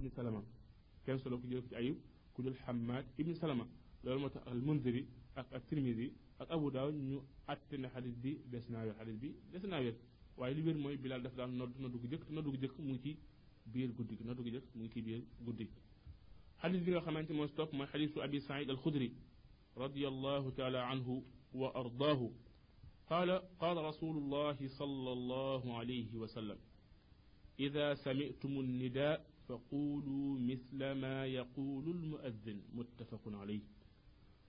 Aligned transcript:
ابن 0.00 0.08
سلمة. 0.16 0.42
كان 1.06 1.18
سلوك 1.18 1.46
جيرك 1.46 1.74
أيوب 1.74 1.98
كجل 2.36 2.54
حماد 2.56 3.04
ابن 3.20 3.34
سلمة. 3.34 3.66
لولا 4.04 4.20
مت 4.24 4.36
المنذري 4.48 5.06
أك 5.36 5.46
الترمذي 5.54 6.12
أك 6.40 6.50
أبو 6.50 6.68
داود 6.68 6.94
نو 6.94 7.22
أتنا 7.48 7.88
حديث 7.88 8.14
دي 8.24 8.38
بس 8.52 8.70
نايل 8.70 8.94
حديث 8.96 9.16
بي 9.16 9.34
بس 9.54 9.64
نايل 9.64 9.94
وعلي 10.36 10.62
بير 10.62 10.76
موي 10.76 10.96
بلا 10.96 11.18
دفع 11.18 11.44
نود 11.44 11.80
نود 11.80 12.08
جيرك 12.10 12.30
نود 12.30 12.60
جيرك 12.60 12.80
موتي 12.80 13.16
بير 13.66 13.90
جودي 13.90 14.18
نود 14.24 14.40
جيرك 14.44 14.62
موتي 14.76 15.00
بير 15.00 15.22
جودي 15.44 15.68
حديث 16.58 16.82
بير 16.82 17.00
خمانة 17.00 17.32
مستوب 17.32 17.74
ما 17.74 17.86
حديث 17.86 18.18
أبي 18.18 18.40
سعيد 18.40 18.70
الخدري 18.70 19.12
رضي 19.76 20.08
الله 20.08 20.50
تعالى 20.50 20.78
عنه 20.78 21.22
وأرضاه. 21.52 22.30
قال 23.10 23.30
قال 23.58 23.76
رسول 23.76 24.16
الله 24.16 24.68
صلى 24.68 25.12
الله 25.12 25.78
عليه 25.78 26.16
وسلم 26.16 26.58
إذا 27.60 27.94
سمعتم 27.94 28.60
النداء 28.60 29.29
فقولوا 29.50 30.38
مثل 30.38 30.92
ما 30.92 31.26
يقول 31.26 31.90
المؤذن 31.90 32.62
متفق 32.74 33.22
عليه. 33.26 33.60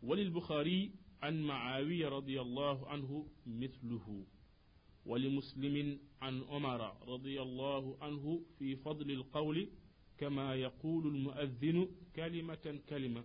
وللبخاري 0.04 0.92
عن 1.22 1.42
معاوية 1.42 2.10
رضي 2.10 2.42
الله 2.42 2.88
عنه 2.88 3.28
مثله. 3.46 4.26
ولمسلم 5.06 6.00
عن 6.22 6.44
عمر 6.44 6.82
رضي 7.14 7.42
الله 7.42 7.98
عنه 8.02 8.42
في 8.60 8.76
فضل 8.76 9.12
القول 9.12 9.70
كما 10.18 10.56
يقول 10.56 11.08
المؤذن 11.08 11.88
كلمة 12.16 12.80
كلمة 12.90 13.24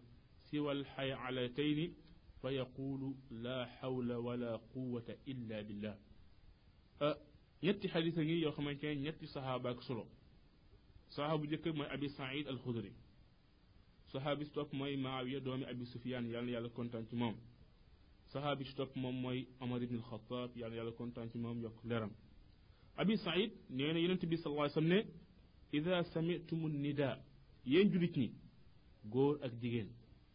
سوى 0.51 0.73
الحيعلتين 0.73 1.95
فيقول 2.43 3.15
لا 3.31 3.67
حول 3.67 4.13
ولا 4.13 4.57
قوة 4.57 5.17
إلا 5.29 5.63
بالله. 5.63 5.97
ñetti 7.63 7.89
xadis 7.89 8.17
ngi 8.19 8.37
yoo 8.43 8.53
xamante 8.57 8.85
ne 8.95 9.01
ñetti 9.05 9.27
saxaaba 11.09 11.39
bu 11.39 11.47
njëkk 11.47 11.67
mooy 11.77 11.89
abi 11.95 12.09
saïd 12.09 12.47
al 12.49 12.59
xudri 12.65 12.93
saxaabi 14.13 14.45
si 14.45 14.53
topp 14.53 14.73
mooy 14.73 14.97
maawiya 14.97 15.41
doomi 15.41 15.65
abi 15.65 15.85
sufyaan 15.87 16.25
yàlla 16.33 16.51
yàlla 16.51 16.69
kontaan 16.69 17.05
ci 17.09 17.17
moom 17.17 17.35
saxaabi 18.33 18.65
si 18.65 18.75
topp 18.75 18.97
moom 18.97 19.17
mooy 19.25 19.47
omar 19.61 19.83
ibn 19.83 19.97
alxataab 19.97 20.51
yàlla 20.57 20.77
yàlla 20.77 20.93
kontaan 20.93 21.31
ci 21.31 21.39
moom 21.39 21.61
yokk 21.63 21.79
leeram 21.85 22.11
abi 22.97 23.15
saïd 23.17 23.51
nee 23.71 23.93
na 23.93 23.99
yonent 23.99 24.23
bi 24.31 24.37
sallallahu 24.37 24.65
alayhi 24.67 24.79
wa 24.79 24.83
sallam 24.83 24.99
ne 24.99 25.01
ida 25.79 26.05
samitumu 26.13 26.69
nida 26.69 27.11
yéen 27.67 27.91
julit 27.93 28.17
ñi 28.17 28.29
góor 29.13 29.35
ak 29.45 29.53
jigéen 29.61 29.89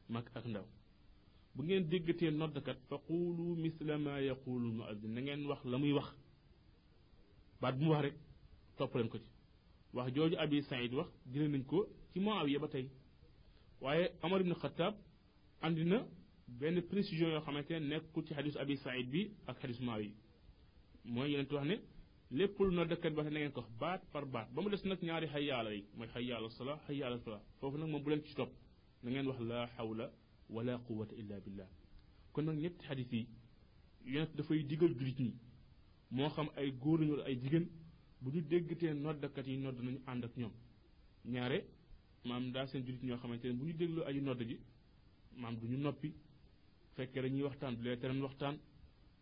mag 0.09 0.25
ak 0.35 0.45
ndaw 0.45 0.65
bu 1.55 1.63
ngeen 1.63 1.83
déggatee 1.89 2.31
noddkat 2.31 2.77
fa 2.89 2.97
quulu 3.07 3.55
misla 3.63 3.97
ma 3.97 4.19
yaqulu 4.21 4.67
muaddin 4.77 5.11
na 5.13 5.21
ngeen 5.21 5.41
wax 5.49 5.61
la 5.71 5.77
muy 5.77 5.91
wax 5.97 6.09
baat 7.61 7.75
bu 7.77 7.83
mu 7.85 7.91
wax 7.91 8.01
rek 8.05 8.15
topp 8.77 8.95
leen 8.95 9.09
ko 9.09 9.17
ci 9.23 9.30
wax 9.93 10.13
jooju 10.15 10.35
abi 10.37 10.61
saïd 10.63 10.93
wax 10.93 11.09
jëlee 11.31 11.47
nañ 11.49 11.63
ko 11.65 11.87
ci 12.13 12.19
Muawiya 12.19 12.59
ba 12.59 12.67
tey 12.67 12.87
waaye 13.81 14.11
Omar 14.23 14.41
ibn 14.41 14.53
Khattab 14.53 14.93
andi 15.61 15.83
na 15.85 16.05
benn 16.47 16.81
précision 16.81 17.29
yoo 17.29 17.41
xamante 17.41 17.71
ne 17.73 17.87
nekkul 17.87 18.23
ci 18.25 18.33
xadisu 18.33 18.57
abi 18.59 18.75
saïd 18.77 19.07
bi 19.09 19.31
ak 19.47 19.57
xadisu 19.61 19.83
Muawiya 19.83 20.11
mooy 21.05 21.31
yeneen 21.31 21.47
wax 21.51 21.65
ne 21.67 21.75
lépp 22.31 22.59
lu 22.59 22.71
noddkat 22.75 23.13
ba 23.13 23.23
te 23.23 23.29
na 23.29 23.39
ngeen 23.39 23.51
ko 23.51 23.61
wax 23.61 23.69
baat 23.79 24.01
par 24.11 24.25
baat 24.25 24.47
ba 24.53 24.61
mu 24.61 24.69
des 24.69 24.83
nag 24.85 24.99
ñaari 25.01 25.27
xayyaala 25.27 25.73
yi 25.73 25.83
mooy 25.97 26.07
xayyaala 26.07 26.49
sala 26.49 26.79
xayyaala 26.87 27.17
sala 27.19 27.41
foofu 27.59 27.77
nag 27.77 27.89
moom 27.89 28.03
bu 28.03 28.09
leen 28.09 28.23
ci 28.25 28.33
topp 28.35 28.51
na 29.03 29.11
ngeen 29.11 29.27
wax 29.27 29.39
laa 29.41 29.67
xawla 29.75 30.11
wala 30.49 30.77
quwata 30.85 31.15
illa 31.15 31.39
billah 31.45 31.67
kon 32.33 32.43
nag 32.45 32.57
ñetti 32.63 32.85
xadis 32.87 33.11
yi 33.11 33.27
yonent 34.05 34.35
dafay 34.35 34.63
digal 34.63 34.93
julit 34.97 35.19
ñi 35.19 35.33
moo 36.11 36.29
xam 36.29 36.47
ay 36.57 36.71
góor 36.81 36.99
wala 37.11 37.23
ay 37.25 37.35
jigéen 37.41 37.67
bu 38.21 38.29
ñu 38.33 38.41
déggatee 38.51 38.93
noddakat 38.93 39.45
yi 39.47 39.57
nodd 39.57 39.77
nañu 39.85 39.99
ànd 40.11 40.23
ak 40.25 40.33
ñoom 40.37 40.51
ñaare 41.33 41.59
maam 42.27 42.51
daa 42.53 42.65
seen 42.67 42.83
julit 42.85 43.03
ñoo 43.03 43.17
xamante 43.21 43.45
ne 43.47 43.53
bu 43.59 43.65
ñu 43.65 43.73
dégloo 43.73 44.05
aji 44.09 44.21
nodd 44.21 44.41
ji 44.49 44.57
maam 45.41 45.55
du 45.59 45.65
ñu 45.67 45.77
noppi 45.77 46.09
fekkee 46.95 47.21
dañuy 47.23 47.43
waxtaan 47.47 47.73
du 47.77 47.81
leen 47.83 47.99
tere 47.99 48.13
waxtaan 48.27 48.55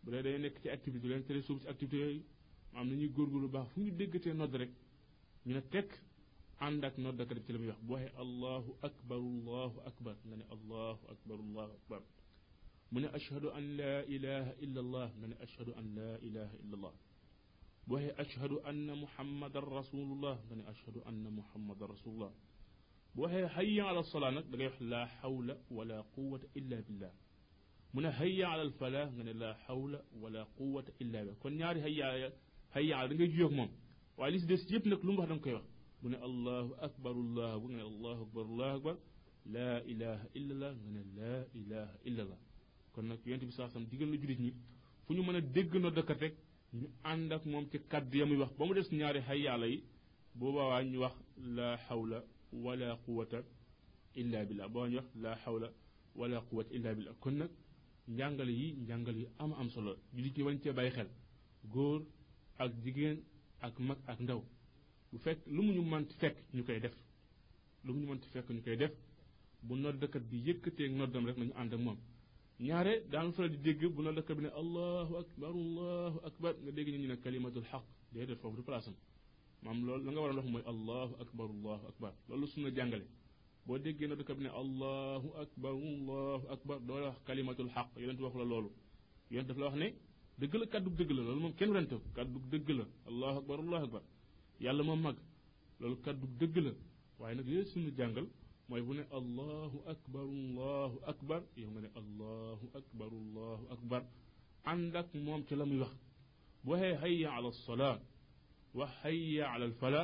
bu 0.02 0.10
dee 0.12 0.22
dañuy 0.22 0.40
nekk 0.44 0.56
ci 0.62 0.68
activité 0.68 1.00
du 1.02 1.08
leen 1.08 1.24
tere 1.24 1.40
suuf 1.42 1.58
ci 1.62 1.68
activité 1.68 1.96
yooyu 2.04 2.22
maam 2.72 2.86
nañuy 2.88 3.08
góorgóorlu 3.16 3.48
baax 3.48 3.68
fu 3.72 3.80
ñu 3.80 3.90
déggatee 3.98 4.34
nodd 4.40 4.54
rek 4.60 4.70
ñu 5.46 5.52
ne 5.54 5.62
tekk 5.74 5.90
ànd 6.66 6.84
ak 6.84 6.94
noddakat 6.98 7.36
bi 7.38 7.44
ci 7.46 7.52
la 7.52 7.58
muy 7.58 7.68
wax 7.68 7.80
bu 7.86 7.92
waxee 7.94 8.12
allahu 8.24 8.70
akbar 8.88 9.18
allahu 9.18 9.78
akbar 9.90 10.14
nga 10.26 10.36
ne 10.40 10.44
allahu 10.54 11.02
akbar 11.12 11.38
allahu 11.46 11.72
akbar 11.78 12.02
mu 12.90 12.98
ne 13.00 13.08
ashhadu 13.18 13.48
an 13.58 13.64
laa 13.78 14.00
ilaha 14.14 14.52
illa 14.64 14.80
allah 14.84 15.08
nga 15.18 15.26
ne 15.30 15.36
ashhadu 15.44 15.72
an 15.80 15.86
laa 15.96 16.16
ilaha 16.28 16.54
illa 16.62 16.74
allah 16.78 16.92
وهي 17.88 18.10
أشهد 18.10 18.52
أن 18.52 18.98
محمد 19.02 19.56
رسول 19.56 20.12
الله. 20.12 20.40
بني 20.50 20.70
أشهد 20.70 20.96
أن 20.96 21.32
محمد 21.32 21.82
رسول 21.82 22.14
الله. 22.14 22.32
وهي 23.16 23.48
هيا 23.52 23.82
على 23.82 23.98
الصلاة. 23.98 24.40
بني 24.40 24.70
لا 24.80 25.06
حول 25.06 25.56
ولا 25.70 26.00
قوة 26.00 26.40
إلا 26.56 26.80
بالله. 26.80 27.12
من 27.94 28.04
هيا 28.04 28.46
على 28.46 28.62
الفلاح؟ 28.62 29.10
من 29.10 29.26
لا 29.26 29.54
حول 29.54 30.00
ولا 30.20 30.42
قوة 30.42 30.84
إلا 31.00 31.18
بالله. 31.20 31.34
كن 31.42 31.60
ياري 31.60 31.82
هيا 31.82 32.32
هيا 32.72 32.96
على 32.96 33.08
رجل 33.10 33.40
يوم 33.40 33.70
وعليس 34.18 34.44
ديس 34.44 34.66
جيبنك 34.68 35.04
لنبه 35.04 35.26
دمكيو 35.26 35.60
من 36.02 36.14
الله 36.14 36.84
أكبر 36.86 37.10
الله. 37.10 37.66
من 37.66 37.80
الله 37.80 38.22
أكبر 38.22 38.42
الله 38.42 38.76
أكبر. 38.76 38.96
لا 39.46 39.78
إله 39.78 40.26
إلا 40.36 40.52
الله. 40.54 40.72
من 40.72 41.04
لا 41.18 41.46
إله 41.54 41.88
إلا 42.06 42.22
الله. 42.22 42.38
كنا 42.94 43.16
كي 43.16 43.34
أنت 43.34 43.44
بساسم 43.44 43.84
ديجل 43.84 44.10
نجريني 44.10 44.54
فنو 45.08 45.22
من 45.22 45.36
الدقن 45.36 45.84
ودكتك 45.84 46.34
ñu 46.72 46.86
ànd 47.02 47.32
ak 47.32 47.44
moom 47.46 47.66
ci 47.70 47.78
kaddu 47.88 48.18
ya 48.18 48.26
muy 48.26 48.36
wax 48.42 48.52
ba 48.58 48.64
mu 48.66 48.74
des 48.74 48.88
ñaari 48.92 49.20
xay 49.26 49.40
yàlla 49.42 49.66
yi 49.66 49.82
boobaa 50.34 50.82
ñu 50.84 50.98
wax 51.00 51.14
laa 51.56 51.76
xawla 51.88 52.18
wala 52.52 52.96
quwata 53.04 53.38
illa 54.20 54.44
billah 54.44 54.68
boo 54.68 54.86
ñu 54.86 54.96
wax 54.96 55.08
laa 55.22 55.36
xawla 55.44 55.68
wala 56.14 56.40
quwata 56.48 56.74
illa 56.76 56.94
billah 56.94 57.14
kon 57.20 57.32
nag 57.40 57.50
njàngale 58.08 58.50
yi 58.60 58.72
njàngale 58.82 59.18
yi 59.22 59.28
am 59.38 59.52
am 59.52 59.68
solo 59.70 59.96
jullit 60.14 60.36
ñi 60.36 60.42
wañ 60.46 60.58
cee 60.62 60.72
bàyyi 60.72 60.90
xel 60.96 61.08
góor 61.72 62.02
ak 62.58 62.72
jigéen 62.84 63.18
ak 63.60 63.78
mag 63.80 63.98
ak 64.06 64.18
ndaw 64.20 64.42
bu 65.12 65.18
fekk 65.18 65.40
lu 65.46 65.62
mu 65.62 65.72
ñu 65.72 65.82
mënti 65.82 66.14
fekk 66.20 66.36
ñu 66.54 66.62
koy 66.64 66.80
def 66.80 66.94
lu 67.84 67.92
mu 67.94 68.00
ñu 68.00 68.06
mënti 68.10 68.28
fekk 68.32 68.48
ñu 68.50 68.62
koy 68.62 68.76
def 68.76 68.92
bu 69.62 69.74
noddakat 69.76 70.22
bi 70.30 70.36
yëkkatee 70.46 70.88
noddam 70.88 71.26
rek 71.26 71.36
nañu 71.38 71.52
ànd 71.60 71.72
ak 71.74 71.80
moom 71.80 71.98
ñaare 72.66 72.92
daanu 73.10 73.32
faral 73.36 73.50
di 73.54 73.58
dégg 73.66 73.82
bu 73.94 74.00
noddakat 74.02 74.34
bi 74.38 74.42
ne 74.46 74.50
allahu 74.62 75.12
akbar 75.22 75.50
allahu 75.62 76.18
akbar 76.28 76.52
nga 76.62 76.70
dégg 76.76 76.88
ñu 77.02 77.08
ne 77.08 77.16
kalimatul 77.24 77.64
xaq 77.70 77.84
déedéet 78.12 78.38
foofu 78.42 78.56
du 78.58 78.62
place 78.68 78.88
am 78.88 78.94
maam 79.62 79.78
loolu 79.86 80.04
la 80.06 80.10
nga 80.12 80.20
war 80.22 80.30
a 80.32 80.34
wax 80.38 80.46
mooy 80.54 80.62
allahu 80.72 81.12
akbar 81.24 81.46
allahu 81.56 81.84
akbar 81.90 82.12
loolu 82.28 82.46
sunna 82.52 82.70
jàngale 82.76 83.06
boo 83.66 83.78
déggee 83.84 84.06
noddakat 84.10 84.36
bi 84.38 84.42
ne 84.46 84.50
allahu 84.62 85.28
akbar 85.42 85.72
allahu 85.90 86.44
akbar 86.54 86.78
doo 86.86 86.98
wax 87.06 87.16
kalimatul 87.26 87.68
xaq 87.74 87.88
yonent 88.02 88.20
waxu 88.24 88.38
la 88.42 88.44
loolu 88.52 88.70
yonent 89.30 89.48
daf 89.48 89.58
la 89.60 89.64
wax 89.68 89.76
ne 89.82 89.88
dëgg 90.40 90.54
la 90.60 90.66
kàddu 90.72 90.90
dëgg 90.98 91.10
la 91.16 91.22
loolu 91.26 91.40
moom 91.44 91.54
kenn 91.58 91.86
ko 91.90 91.96
kàddu 92.16 92.38
dëgg 92.52 92.68
la 92.78 92.84
allahu 93.10 93.36
akbar 93.40 93.58
allahu 93.64 93.84
akbar 93.86 94.02
yàlla 94.64 94.82
moom 94.88 95.00
mag 95.06 95.16
loolu 95.80 95.96
kàddu 96.04 96.26
dëgg 96.40 96.56
la 96.66 96.72
waaye 97.18 97.34
nag 97.38 97.46
yooyu 97.52 97.66
suñu 97.72 97.90
jàngal 97.98 98.26
mooy 98.70 98.82
bu 98.86 98.92
ne 98.98 99.04
allahu 99.18 99.78
akbar 99.94 100.24
allahu 100.38 100.96
akbar 101.12 101.40
yow 101.62 101.70
nga 101.74 101.80
ne 101.84 101.90
allahu 102.00 102.66
akbar 102.80 103.08
allahu 103.22 103.64
akbar 103.74 104.02
ànd 104.72 104.94
ak 105.00 105.08
moom 105.26 105.40
ci 105.48 105.54
la 105.60 105.64
muy 105.70 105.78
wax 105.82 105.92
bu 106.64 106.68
waxee 106.72 106.94
hayya 107.02 107.28
ala 107.36 107.48
salaa 107.66 107.96
wax 108.78 108.90
hayya 109.02 109.44
ala 109.54 109.64
alfala 109.70 110.02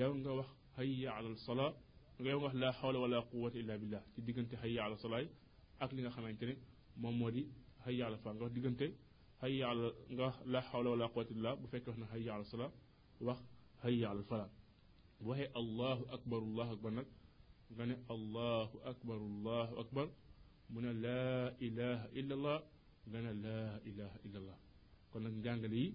yow 0.00 0.12
nga 0.20 0.30
wax 0.38 0.48
hayya 0.76 1.10
ala 1.18 1.28
alsalaa 1.34 1.72
nga 2.20 2.28
yow 2.32 2.38
nga 2.40 2.46
wax 2.46 2.54
laa 2.62 2.72
xawla 2.80 2.98
wala 3.04 3.18
quwata 3.30 3.56
illa 3.62 3.74
billah 3.82 4.02
ci 4.14 4.20
diggante 4.26 4.54
hayya 4.62 4.80
ala 4.86 4.96
salaay 5.04 5.26
ak 5.82 5.90
li 5.94 6.00
nga 6.04 6.10
xamante 6.16 6.44
ne 6.50 6.54
moom 7.02 7.14
moo 7.20 7.30
di 7.36 7.42
hayya 7.84 8.02
ala 8.08 8.16
fala 8.22 8.34
nga 8.36 8.44
wax 8.46 8.52
diggante 8.56 8.86
hayya 9.42 9.64
ala 9.72 9.88
nga 10.14 10.22
wax 10.26 10.36
laa 10.52 10.64
xawla 10.70 10.88
wala 10.94 11.06
quwata 11.14 11.30
illa 11.36 11.50
bu 11.60 11.66
fekkee 11.72 11.90
wax 11.90 11.98
na 12.02 12.06
hayya 12.12 12.30
ala 12.36 12.44
salaa 12.54 12.70
wax 13.26 13.38
hayya 13.82 14.06
ala 14.10 14.20
alfala 14.22 14.46
bu 15.20 15.26
waxee 15.30 15.50
allahu 15.60 16.02
akbar 16.16 16.38
allahu 16.48 16.70
akbar 16.76 16.92
nag 16.98 17.06
غني 17.76 17.96
الله 18.10 18.70
أكبر 18.84 19.16
الله 19.16 19.80
أكبر. 19.80 20.06
من 20.70 20.84
لا 21.02 21.56
إله 21.66 21.98
إلا 22.18 22.34
الله 22.34 22.58
من 23.12 23.24
لا 23.44 23.60
إله 23.88 24.12
إلا 24.26 24.38
الله. 24.38 24.58
كنا 25.12 25.28
جانجلي 25.44 25.92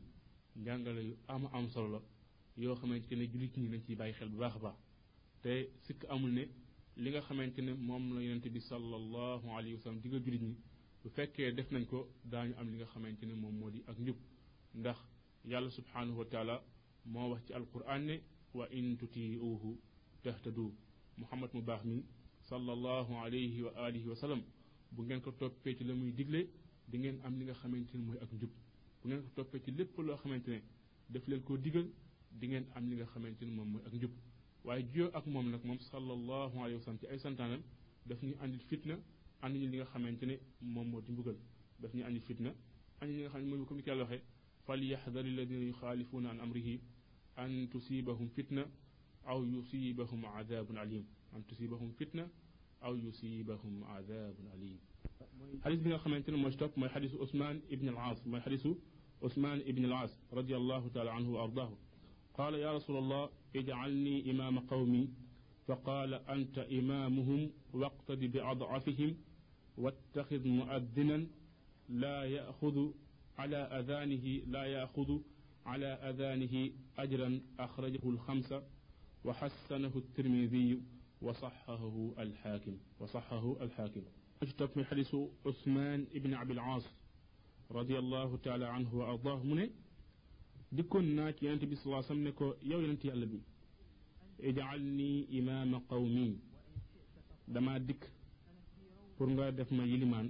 جانجلي 0.66 1.18
أم 1.30 1.46
أم 1.46 1.68
صلى 1.70 1.86
الله 1.86 2.04
يو 2.58 2.76
خمينت 2.76 3.06
كنا 3.10 3.26
جلت 3.26 3.58
نينا 3.60 3.78
تي 3.86 3.96
باي 3.96 4.14
خلب 4.14 4.38
باخبا 4.38 4.74
تي 5.44 5.68
سك 5.86 6.06
أمولني 6.06 6.46
لغا 6.98 7.20
خمينت 7.22 7.58
كنا 7.58 7.74
مام 7.74 8.14
لا 8.18 8.22
ينتبه 8.22 8.60
صلى 8.60 8.96
الله 8.96 9.42
عليه 9.54 9.74
وسلم 9.78 10.00
تيغا 10.00 10.18
جلت 10.18 10.42
نينا 10.42 10.56
وفكي 11.06 11.52
دفنن 11.52 11.86
كو 11.86 12.06
داني 12.26 12.54
أم 12.62 12.70
لغا 12.76 12.86
خمينت 12.86 13.22
كنا 13.22 13.34
مام 13.34 13.54
مولي 13.60 13.82
أكنجب 13.90 14.16
ندخ 14.76 15.00
يالا 15.46 15.70
سبحانه 15.70 16.18
وتعالى 16.20 16.62
ما 17.06 17.26
وحتي 17.26 17.58
القرآن 17.58 18.22
وإن 18.54 18.98
تتيئوه 18.98 19.64
تهتدوه 20.24 20.74
muhammad 21.18 21.50
mu 21.54 21.62
baax 21.62 21.84
mi 21.86 22.04
sallallahu 22.50 23.14
alayhi 23.24 23.62
wa 23.64 23.72
alihi 23.86 24.08
wa 24.08 24.16
sallam 24.16 24.42
bu 24.92 25.04
ngeen 25.04 25.22
ko 25.22 25.32
toppee 25.32 25.76
ci 25.78 25.84
la 25.84 25.94
muy 25.94 26.12
digle 26.12 26.48
di 26.88 26.98
ngeen 27.00 27.20
am 27.24 27.38
li 27.40 27.46
nga 27.46 27.54
xamante 27.54 27.94
ne 27.98 28.04
mooy 28.06 28.18
ak 28.22 28.32
njub 28.34 28.50
bu 29.02 29.08
ngeen 29.08 29.22
ko 29.24 29.30
toppee 29.36 29.60
ci 29.64 29.72
lépp 29.72 29.98
loo 29.98 30.16
xamante 30.18 30.48
ne 30.50 30.62
def 31.10 31.28
leen 31.28 31.42
koo 31.44 31.58
digal 31.58 31.88
di 32.32 32.48
ngeen 32.48 32.66
am 32.76 32.90
li 32.90 32.96
nga 32.96 33.06
xamante 33.06 33.44
ne 33.46 33.52
moom 33.52 33.70
mooy 33.72 33.82
ak 33.88 33.94
njub 33.94 34.12
waaye 34.64 34.84
jiyoo 34.92 35.10
ak 35.14 35.26
moom 35.28 35.50
nag 35.52 35.64
moom 35.64 35.80
sallallahu 35.80 36.56
alayhi 36.60 36.76
wa 36.76 36.82
sallam 36.82 37.00
ci 37.00 37.08
ay 37.08 37.20
santaanam 37.20 37.62
daf 38.06 38.22
ñu 38.24 38.34
andil 38.42 38.60
fitna 38.70 38.96
andi 39.42 39.60
ñu 39.60 39.68
li 39.72 39.78
nga 39.78 39.86
xamante 39.86 40.24
ne 40.26 40.36
moom 40.62 40.88
moo 40.90 41.02
di 41.02 41.12
mbugal 41.12 41.38
daf 41.80 41.94
ñu 41.94 42.04
andil 42.06 42.22
fitna 42.22 42.54
andi 43.02 43.14
li 43.16 43.22
nga 43.22 43.30
xam 43.30 43.42
ne 43.44 43.48
mooy 43.56 43.66
comme 43.66 43.78
ni 43.80 43.84
ko 43.84 43.90
yàlla 43.90 44.04
waxee 44.04 44.22
falyaxdari 44.66 45.30
alladina 45.30 45.66
yuxaalifuuna 45.66 46.30
an 46.32 46.40
amrihi 46.40 46.80
an 47.36 47.68
tusibahum 47.72 48.30
fitna 48.30 48.66
أو 49.28 49.46
يصيبهم 49.46 50.26
عذاب 50.26 50.78
عليم 50.78 51.06
أن 51.36 51.46
تصيبهم 51.48 51.92
فتنة 51.92 52.28
أو 52.84 52.96
يصيبهم 52.96 53.84
عذاب 53.84 54.36
عليم 54.54 54.80
حديث 55.64 55.80
بن 55.80 55.92
الخمينتين 55.92 56.36
المشتق 56.36 56.78
ما 56.78 56.86
يحدث 56.86 57.16
عثمان 57.16 57.62
بن 57.72 57.90
العاص. 57.90 58.28
ما 58.28 58.40
حديث 58.40 58.68
عثمان 59.24 59.60
بن 59.60 59.86
العاص 59.86 60.20
رضي 60.34 60.58
الله 60.58 60.88
تعالى 60.88 61.12
عنه 61.12 61.34
وأرضاه. 61.34 61.78
قال 62.34 62.54
يا 62.54 62.74
رسول 62.74 62.98
الله 62.98 63.30
اجعلني 63.56 64.32
إمام 64.32 64.60
قومي. 64.60 65.10
فقال 65.68 66.14
أنت 66.14 66.58
إمامهم 66.58 67.52
واقتد 67.74 68.20
بأضعفهم 68.20 69.18
واتخذ 69.78 70.48
مؤذنا 70.48 71.28
لا 71.90 72.24
يأخذ 72.24 72.92
على 73.38 73.58
أذانه 73.58 74.42
لا 74.48 74.66
يأخذ 74.66 75.20
على 75.66 75.86
أذانه 75.86 76.72
أجرا 76.98 77.42
أخرجه 77.60 78.10
الخمسة. 78.10 78.64
وحسنه 79.26 79.92
الترمذي 79.96 80.82
وصححه 81.22 82.14
الحاكم 82.20 82.78
وصححه 83.00 83.64
الحاكم. 83.64 84.02
أجتب 84.44 84.70
من 84.76 84.86
حديث 84.86 85.16
عثمان 85.46 86.08
بن 86.16 86.34
عبد 86.34 86.52
العاص 86.52 86.86
رضي 87.72 88.00
الله 88.00 88.38
تعالى 88.38 88.66
عنه 88.66 88.96
وأرضاه 88.96 89.44
من 89.44 89.70
ديكون 90.72 91.06
ناك 91.16 91.44
ينتبه 91.44 91.76
صلى 91.76 91.86
الله 91.86 91.96
عليه 91.98 92.06
وسلم 92.06 92.28
نكو 92.28 92.54
يو 92.64 92.80
ينتي 92.82 93.14
الله 93.14 93.26
بي 93.26 93.42
اجعلني 94.40 95.40
إمام 95.40 95.80
قومي. 95.80 96.40
دما 97.48 97.78
ديك 97.78 98.10
ma 99.72 99.86
yilimaan 99.86 100.28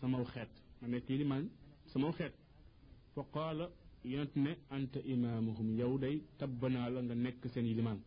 samaw 0.00 0.24
xeet. 0.24 0.50
Ma 0.80 0.88
nekk 0.88 1.10
yilimaan 1.10 1.44
samaw 1.92 2.12
xeet. 2.18 2.34
fa 3.14 3.22
qaala 3.34 3.70
yonent 4.04 4.34
ne 4.36 4.50
anta 4.70 5.00
imaamuhum 5.12 5.68
yow 5.78 5.98
day 5.98 6.16
tabbanaa 6.38 6.88
la 6.90 7.00
nga 7.02 7.14
nekk 7.14 7.42
seen 7.52 7.66
yilimaan 7.66 8.00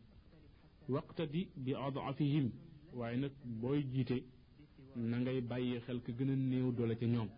waqtadi 0.89 1.41
bi 1.63 1.71
adafihim 1.75 2.47
waaye 2.97 3.17
nag 3.17 3.31
booy 3.61 3.79
jiite 3.93 4.17
na 4.95 5.17
ngay 5.19 5.41
bàyyi 5.41 5.79
xel 5.85 5.99
ka 6.05 6.11
gën 6.17 6.29
a 6.31 6.35
néew 6.35 6.71
doole 6.77 6.95
ca 6.99 7.05
ñoom 7.05 7.29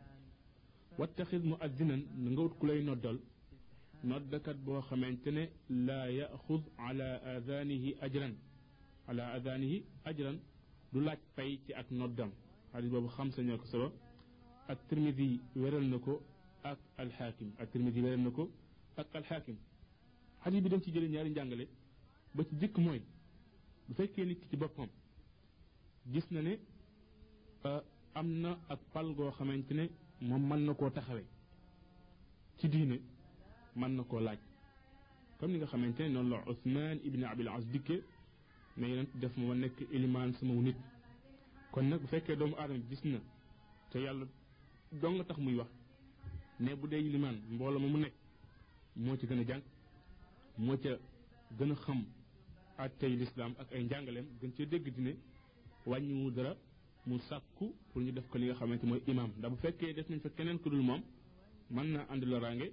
wattaxid 1.00 1.44
mu 1.50 1.56
addinan 1.66 2.02
na 2.22 2.30
nga 2.32 2.42
wut 2.42 2.54
ku 2.60 2.66
lay 2.68 2.82
noddal 2.84 3.18
noddakat 4.04 4.58
boo 4.66 4.82
xamante 4.88 5.30
ne 5.38 5.44
laa 5.88 6.08
yaxud 6.20 6.64
ala 6.88 7.08
adanihi 7.36 7.96
ajran 8.06 8.34
ala 9.08 9.24
adanihi 9.36 9.78
ajran 10.10 10.38
du 10.94 11.00
laaj 11.00 11.20
pay 11.36 11.52
ci 11.66 11.72
ak 11.74 11.88
noddam 11.92 12.32
xadis 12.72 12.90
boobu 12.92 13.08
xam 13.16 13.30
sa 13.32 13.42
ñoo 13.42 13.58
ko 13.58 13.66
saba 13.66 13.88
ak 14.68 14.80
tirmidi 14.88 15.40
wéral 15.56 15.86
na 15.92 15.98
ko 16.06 16.14
ak 16.64 16.78
alxaakim 16.98 17.52
ak 17.60 17.72
tirmidi 17.72 18.02
wéral 18.02 18.20
na 18.20 18.32
ko 18.32 18.50
ak 18.98 19.08
alxaakim 19.16 19.56
xadis 20.44 20.62
bi 20.62 20.70
dañ 20.70 20.82
ci 20.82 20.92
jëlee 20.92 21.10
ñaari 21.10 21.30
njàngale 21.30 21.68
ba 22.36 22.44
ci 22.44 22.56
jëkk 22.60 22.78
mooy 22.78 23.02
bu 23.88 23.94
fekkee 23.94 24.26
nit 24.26 24.40
ci 24.50 24.58
boppam 24.58 24.88
gis 26.12 26.26
na 26.32 26.42
ne 26.42 26.58
am 28.14 28.28
na 28.42 28.58
ak 28.70 28.80
pal 28.94 29.14
goo 29.16 29.32
xamante 29.32 29.72
ne 29.74 29.90
moom 30.22 30.48
mën 30.50 30.66
na 30.66 30.74
koo 30.74 30.90
taxawe 30.90 31.24
ci 32.58 32.68
diine 32.70 33.00
mën 33.76 33.96
na 33.96 34.04
koo 34.04 34.20
laaj 34.20 34.40
comme 35.40 35.52
ni 35.54 35.58
nga 35.60 35.68
xamante 35.68 36.00
ne 36.04 36.10
noonu 36.10 36.30
la 36.30 36.44
Ousmane 36.48 37.00
ibn 37.04 37.24
Abil 37.24 37.48
As 37.48 37.66
dikke 37.72 38.02
ne 38.78 38.88
yonent 38.88 39.10
def 39.20 39.36
ma 39.38 39.54
nekk 39.56 39.78
ilimaan 39.92 40.34
sama 40.34 40.54
nit 40.54 40.76
kon 41.72 41.84
nag 41.90 42.02
bu 42.02 42.08
fekkee 42.08 42.36
doomu 42.36 42.56
aadama 42.58 42.80
gis 42.90 43.04
na 43.04 43.20
te 43.92 44.00
yàlla 44.00 44.26
dong 44.92 45.24
tax 45.28 45.38
muy 45.40 45.56
wax 45.56 45.70
ne 46.60 46.76
bu 46.76 46.88
dee 46.88 47.00
ilimaan 47.00 47.36
mbooloo 47.52 47.80
ma 47.80 47.88
mu 47.88 47.98
nekk 48.00 48.14
moo 48.96 49.16
ci 49.18 49.26
gën 49.28 49.40
a 49.40 49.44
jàng 49.46 49.64
moo 50.58 50.78
ca 50.78 50.90
gën 51.58 51.72
a 51.72 51.76
xam 51.76 52.06
ak 52.78 52.92
tey 53.00 53.16
lislaam 53.16 53.54
ak 53.60 53.72
ay 53.74 53.84
njàngaleem 53.84 54.26
gën 54.42 54.52
cee 54.56 54.66
dégg 54.66 54.88
dine 54.96 55.16
wàññiwu 55.86 56.32
dara 56.32 56.56
mu 57.06 57.20
sàkku 57.20 57.74
pour 57.92 58.02
ñu 58.02 58.12
def 58.12 58.28
ko 58.30 58.38
li 58.38 58.46
nga 58.46 58.56
xamante 58.56 58.86
mooy 58.86 59.02
imaam. 59.08 59.32
Ndax 59.38 59.52
bu 59.52 59.58
fekkee 59.58 59.94
def 59.94 60.10
nañ 60.10 60.20
fa 60.20 60.30
keneen 60.30 60.60
ku 60.60 60.70
dul 60.70 60.82
moom 60.82 61.02
mën 61.70 61.88
naa 61.94 62.06
andi 62.10 62.26
loraange 62.26 62.72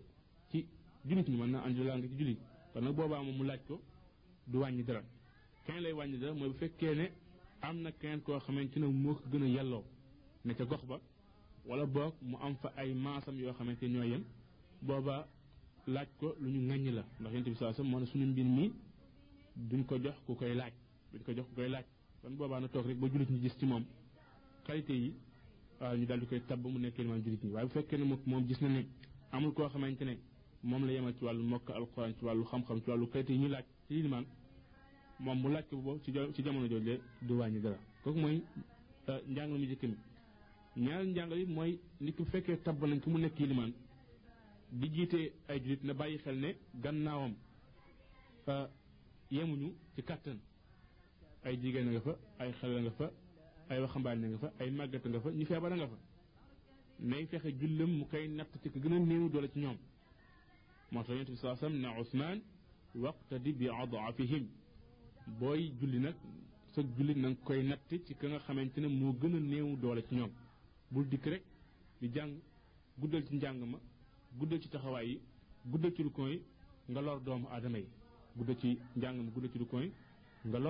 ci 0.50 0.66
jullit 1.04 1.28
ñi 1.28 1.36
mën 1.36 1.50
naa 1.50 1.62
andi 1.66 1.78
loraange 1.78 2.08
ci 2.08 2.16
jullit 2.18 2.38
kon 2.72 2.80
nag 2.84 2.96
mu 3.38 3.44
laaj 3.44 3.60
ko 3.68 3.80
du 4.46 4.58
wàññi 4.58 4.82
dara. 4.84 5.02
Kenn 5.64 5.80
lay 5.82 5.92
wàññi 5.92 6.18
dara 6.18 6.34
mooy 6.34 6.48
bu 6.48 6.56
fekkee 6.58 6.94
ne 6.94 7.10
am 7.60 7.76
na 7.82 7.90
keneen 7.92 8.20
koo 8.22 8.38
xamante 8.40 8.76
ne 8.78 8.86
moo 8.86 9.14
ko 9.14 9.22
gën 9.30 9.42
a 9.42 9.46
yelloo 9.46 9.84
ne 10.44 10.54
ca 10.54 10.64
gox 10.64 10.84
ba 10.84 11.00
wala 11.66 11.86
boog 11.86 12.14
mu 12.22 12.36
am 12.42 12.54
fa 12.56 12.72
ay 12.76 12.92
maasam 12.94 13.36
yoo 13.38 13.52
xamante 13.52 13.84
ñoo 13.88 14.04
yem. 14.04 14.24
Booba 14.82 15.26
laaj 15.86 16.08
ko 16.18 16.34
lu 16.40 16.48
ñu 16.50 16.60
ŋàññi 16.68 16.90
la. 16.92 17.04
Ndax 17.20 17.32
yonent 17.32 17.48
bi 17.48 17.56
saa 17.56 17.82
moo 17.82 18.00
ne 18.00 18.06
suñu 18.06 18.26
mbir 18.26 18.44
mi 18.44 18.72
duñ 19.56 19.84
ko 19.84 19.98
jox 19.98 20.14
ku 20.26 20.34
koy 20.34 20.54
laaj. 20.54 20.72
Duñ 21.12 21.22
ko 21.24 21.32
jox 21.32 21.46
ku 21.48 21.54
koy 21.54 21.68
laaj. 21.68 21.84
Kon 22.22 22.30
boobaa 22.36 22.60
na 22.60 22.68
toog 22.68 22.86
rek 22.86 22.98
ba 22.98 23.08
jullit 23.08 23.30
ñi 23.30 23.40
gis 23.40 23.56
ci 23.58 23.66
moom. 23.66 23.84
Qualité 24.66 24.92
yi 24.94 25.14
ñu 25.98 26.06
daal 26.06 26.20
di 26.20 26.26
koy 26.26 26.40
tabb 26.46 26.64
mu 26.66 26.78
nekk 26.78 26.98
limaan 26.98 27.22
jullit 27.22 27.42
ñi. 27.44 27.50
Waaye 27.52 27.66
bu 27.66 27.72
fekkee 27.72 27.96
ne 27.98 28.04
moom 28.26 28.46
gis 28.46 28.60
na 28.60 28.68
ne 28.68 28.86
amul 29.32 29.52
koo 29.54 29.68
xamante 29.68 30.02
ne 30.04 30.16
moom 30.62 30.84
la 30.86 30.92
yemal 30.92 31.14
ci 31.16 31.24
wàllu 31.24 31.42
mokk 31.42 31.70
alquran 31.70 32.12
ci 32.18 32.24
wàllu 32.24 32.44
xam-xam 32.44 32.80
ci 32.82 32.90
wàllu 32.90 33.06
qualité 33.08 33.32
yi 33.32 33.38
ñuy 33.38 33.48
laaj 33.50 33.64
ci 33.88 34.02
limaan 34.02 34.24
moom 35.20 35.38
mu 35.40 35.48
laaj 35.50 35.64
ko 35.70 35.76
boobu 35.76 36.00
ci 36.04 36.42
jamono 36.42 36.66
jooju 36.68 36.98
du 37.22 37.34
wàññi 37.38 37.60
dara. 37.60 37.78
Kooku 38.02 38.18
mooy 38.18 38.42
njàng 39.28 39.50
mu 39.50 39.56
njëkk 39.58 39.82
mi. 39.82 39.96
Ñaareel 40.76 41.08
njàngal 41.12 41.46
mooy 41.46 41.78
nit 42.00 42.16
bu 42.16 42.24
fekkee 42.24 42.56
tabb 42.62 42.82
nañ 42.84 43.00
ko 43.00 43.10
mu 43.10 43.18
nekk 43.18 43.38
limaan 43.38 43.72
di 44.72 44.88
jiite 44.94 45.32
ay 45.48 45.60
jullit 45.62 45.82
na 45.84 45.94
bàyyi 45.94 46.18
xel 46.18 46.36
ne 46.40 46.56
gannaawam 46.82 47.34
yemuñu 49.30 49.72
ci 49.94 50.02
kàttan. 50.02 50.38
Ay 51.44 51.56
jigéen 51.60 51.90
nga 51.90 52.00
fa 52.00 52.12
ay 52.38 52.52
xale 52.52 52.80
nga 52.82 52.90
fa 52.98 53.10
ay 53.68 53.78
waxambaane 53.80 54.26
nga 54.28 54.38
fa 54.38 54.48
ay 54.60 54.70
màggat 54.70 55.04
nga 55.08 55.20
fa 55.20 55.30
ñu 55.30 55.44
feebar 55.46 55.72
nga 55.76 55.86
fa. 55.88 55.96
Nay 56.98 57.26
fexe 57.26 57.50
jullam 57.60 57.90
mu 57.98 58.04
koy 58.10 58.28
natt 58.28 58.52
ci 58.62 58.68
ko 58.70 58.78
gën 58.80 58.92
a 58.94 58.98
néew 58.98 59.28
doole 59.28 59.48
ci 59.52 59.58
ñoom. 59.60 59.76
Moo 60.90 61.02
tax 61.02 61.08
yonent 61.10 61.30
bi 61.30 61.36
saa 61.36 61.56
sam 61.56 61.72
ne 61.80 61.88
Ousmane 61.98 62.40
waqtadi 62.94 63.52
bi 63.52 63.68
adafihim. 63.68 64.46
Booy 65.38 65.72
julli 65.80 65.98
nag 65.98 66.14
sa 66.72 66.82
julli 66.96 67.14
na 67.14 67.34
koy 67.44 67.62
natt 67.62 67.88
ci 68.06 68.14
ka 68.14 68.26
nga 68.28 68.38
xamante 68.38 68.78
ne 68.80 68.88
moo 68.88 69.12
gën 69.20 69.34
a 69.36 69.76
doole 69.80 70.02
ci 70.08 70.14
ñoom. 70.14 70.30
Bul 70.94 71.08
dikk 71.08 71.26
rek 71.26 71.42
di 72.00 72.08
jàng 72.14 72.32
guddal 72.98 73.22
ci 73.26 73.34
njàng 73.36 73.58
ma 73.72 73.78
guddal 74.38 74.60
ci 74.60 74.68
taxawaay 74.68 75.06
yi 75.08 75.20
guddal 75.64 75.92
ci 75.94 76.02
rukon 76.02 76.28
yi 76.30 76.40
nga 76.88 77.00
lor 77.00 77.20
doomu 77.20 77.46
aadama 77.50 77.78
yi. 77.78 77.86
Guddal 78.36 78.56
ci 78.60 78.78
njàng 78.96 79.16
ma 79.24 79.30
guddal 79.34 79.50
ci 79.52 79.58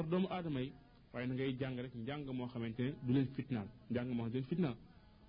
doomu 0.09 0.27
aadama 0.31 0.61
yi. 0.61 0.73
Waaye 1.13 1.27
na 1.27 1.35
ngay 1.35 1.57
jàng 1.59 1.77
rek 1.79 1.95
njàng 1.95 2.25
moo 2.33 2.47
xamante 2.49 2.81
ne 2.83 2.93
du 3.03 3.13
leen 3.13 3.27
fitnaal 3.35 3.67
njàng 3.91 4.09
moo 4.09 4.15
xamante 4.25 4.35
ne 4.37 4.43
fitnaal. 4.47 4.77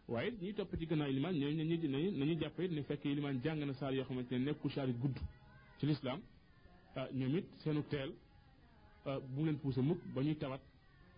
Waaye 0.08 0.32
ñuy 0.42 0.54
topp 0.54 0.75
ci 0.80 0.86
gannaaw 0.86 1.10
ilimaan 1.10 1.34
ñooñu 1.36 1.56
nañu 1.64 1.88
nañu 1.90 2.12
nañu 2.18 2.40
jàpp 2.40 2.60
it 2.60 2.72
ne 2.72 2.82
fekk 2.84 3.06
ilimaan 3.06 3.40
jàng 3.44 3.60
na 3.66 3.74
saar 3.74 3.94
yoo 3.94 4.06
xamante 4.06 4.32
ne 4.38 4.46
nekkul 4.46 4.72
saar 4.72 4.88
gudd 5.02 5.18
ci 5.80 5.86
lislaam. 5.86 6.22
Ñoom 7.14 7.36
it 7.38 7.46
seenu 7.64 7.84
teel 7.90 8.14
bu 9.06 9.40
mu 9.42 9.46
leen 9.46 9.58
poussé 9.60 9.82
mukk 9.82 10.00
ba 10.14 10.22
ñuy 10.22 10.36
tawat 10.38 10.62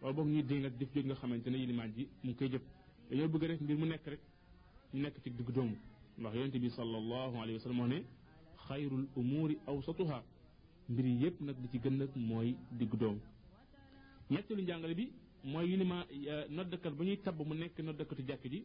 wala 0.01 0.13
boog 0.13 0.27
ñuy 0.27 0.43
déngat 0.43 0.74
jëf 0.79 0.89
jóg 0.96 1.05
nga 1.05 1.15
xamante 1.15 1.48
ne 1.50 1.57
ilimaan 1.57 1.91
ji 1.96 2.07
mu 2.24 2.29
ngi 2.31 2.36
koy 2.38 2.50
jëf. 2.50 2.62
Dañoo 3.09 3.27
bëgg 3.27 3.43
rek 3.49 3.61
mbir 3.61 3.77
mu 3.77 3.85
nekk 3.85 4.05
rek 4.07 4.19
ñu 4.93 5.01
nekk 5.01 5.15
ci 5.23 5.29
digg 5.29 5.49
doomu 5.53 5.75
ndax 6.17 6.33
yonente 6.35 6.59
bi 6.59 6.69
sallallahu 6.69 7.35
alayhi 7.41 7.53
wa 7.53 7.59
sallam 7.59 7.77
moo 7.77 7.87
ne 7.87 8.03
xayrul 8.67 9.05
umuuri 9.15 9.57
awsatuha 9.67 10.23
mbir 10.89 11.05
yi 11.05 11.15
yëpp 11.23 11.41
nag 11.41 11.55
di 11.61 11.67
ci 11.71 11.79
gën 11.79 12.07
mooy 12.15 12.55
digg 12.71 12.93
doomu 12.95 13.19
ñetteelu 14.29 14.61
njàngale 14.63 14.95
bi 14.95 15.11
mooy 15.43 15.69
yilima 15.71 16.05
noddakat 16.49 16.93
ba 16.93 17.03
ñuy 17.03 17.17
tabb 17.21 17.39
mu 17.47 17.53
nekk 17.55 17.79
noddakatu 17.79 18.23
jàkk 18.27 18.43
ji 18.51 18.63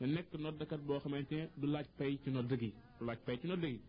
na 0.00 0.06
nekk 0.06 0.32
noddakat 0.38 0.80
boo 0.86 0.98
xamante 1.00 1.32
ne 1.34 1.48
du 1.56 1.66
laaj 1.66 1.86
pay 1.98 2.18
ci 2.22 2.30
nodd 2.30 2.50
gi 2.60 2.72
du 2.98 3.04
laaj 3.04 3.18
pay 3.24 3.38
ci 3.40 3.46
nodd 3.46 3.64
gi. 3.64 3.80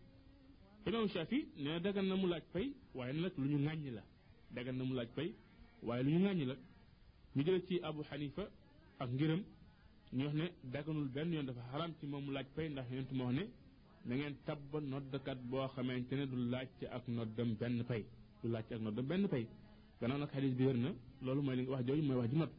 Imam 0.86 1.08
Shafi 1.08 1.46
nee 1.56 1.64
na 1.72 1.78
dagan 1.80 2.06
na 2.06 2.14
mu 2.16 2.26
laaj 2.26 2.42
pay 2.52 2.72
waaye 2.94 3.12
nag 3.12 3.32
lu 3.38 3.44
ñu 3.48 3.58
ŋàññi 3.66 3.90
la. 3.90 4.02
Dagan 4.54 4.76
na 4.76 4.84
mu 4.84 4.94
laaj 4.94 5.08
pay 5.14 5.32
waaye 5.82 6.02
lu 6.04 6.10
ñu 6.10 6.18
ŋàññi 6.24 6.44
la. 6.44 6.54
Ñu 7.34 7.42
jële 7.44 7.60
ci 7.66 7.80
Abu 7.82 8.02
Hanifa 8.10 8.44
ak 8.98 9.10
ngërëm. 9.10 9.42
Ñu 10.12 10.24
wax 10.24 10.34
ne 10.34 10.44
daganul 10.72 11.08
benn 11.08 11.32
yoon 11.32 11.46
dafa 11.46 11.60
xaram 11.70 11.92
ci 12.00 12.06
moom 12.06 12.24
mu 12.24 12.32
laaj 12.32 12.46
pay 12.54 12.68
ndax 12.68 12.86
yonent 12.90 13.12
moo 13.12 13.26
wax 13.26 13.34
ne 13.36 13.44
na 14.06 14.14
ngeen 14.16 14.34
tabb 14.44 14.72
noddakat 14.82 15.38
boo 15.50 15.66
xamante 15.74 16.12
ne 16.14 16.26
du 16.26 16.36
laaj 16.50 16.68
ci 16.78 16.86
ak 16.86 17.08
noddam 17.08 17.54
benn 17.60 17.84
pay 17.84 18.04
du 18.42 18.48
laaj 18.50 18.64
ci 18.68 18.74
ak 18.74 18.80
noddam 18.80 19.06
benn 19.06 19.28
pay 19.28 19.46
gannaaw 20.00 20.18
nag 20.18 20.30
xadis 20.30 20.54
bi 20.54 20.64
wér 20.64 20.76
na 20.76 20.90
loolu 21.22 21.42
mooy 21.42 21.56
li 21.56 21.62
nga 21.62 21.70
wax 21.72 21.86
jooju 21.86 22.02
mooy 22.02 22.16
wax 22.16 22.30
ji 22.30 22.36
mat 22.36 22.50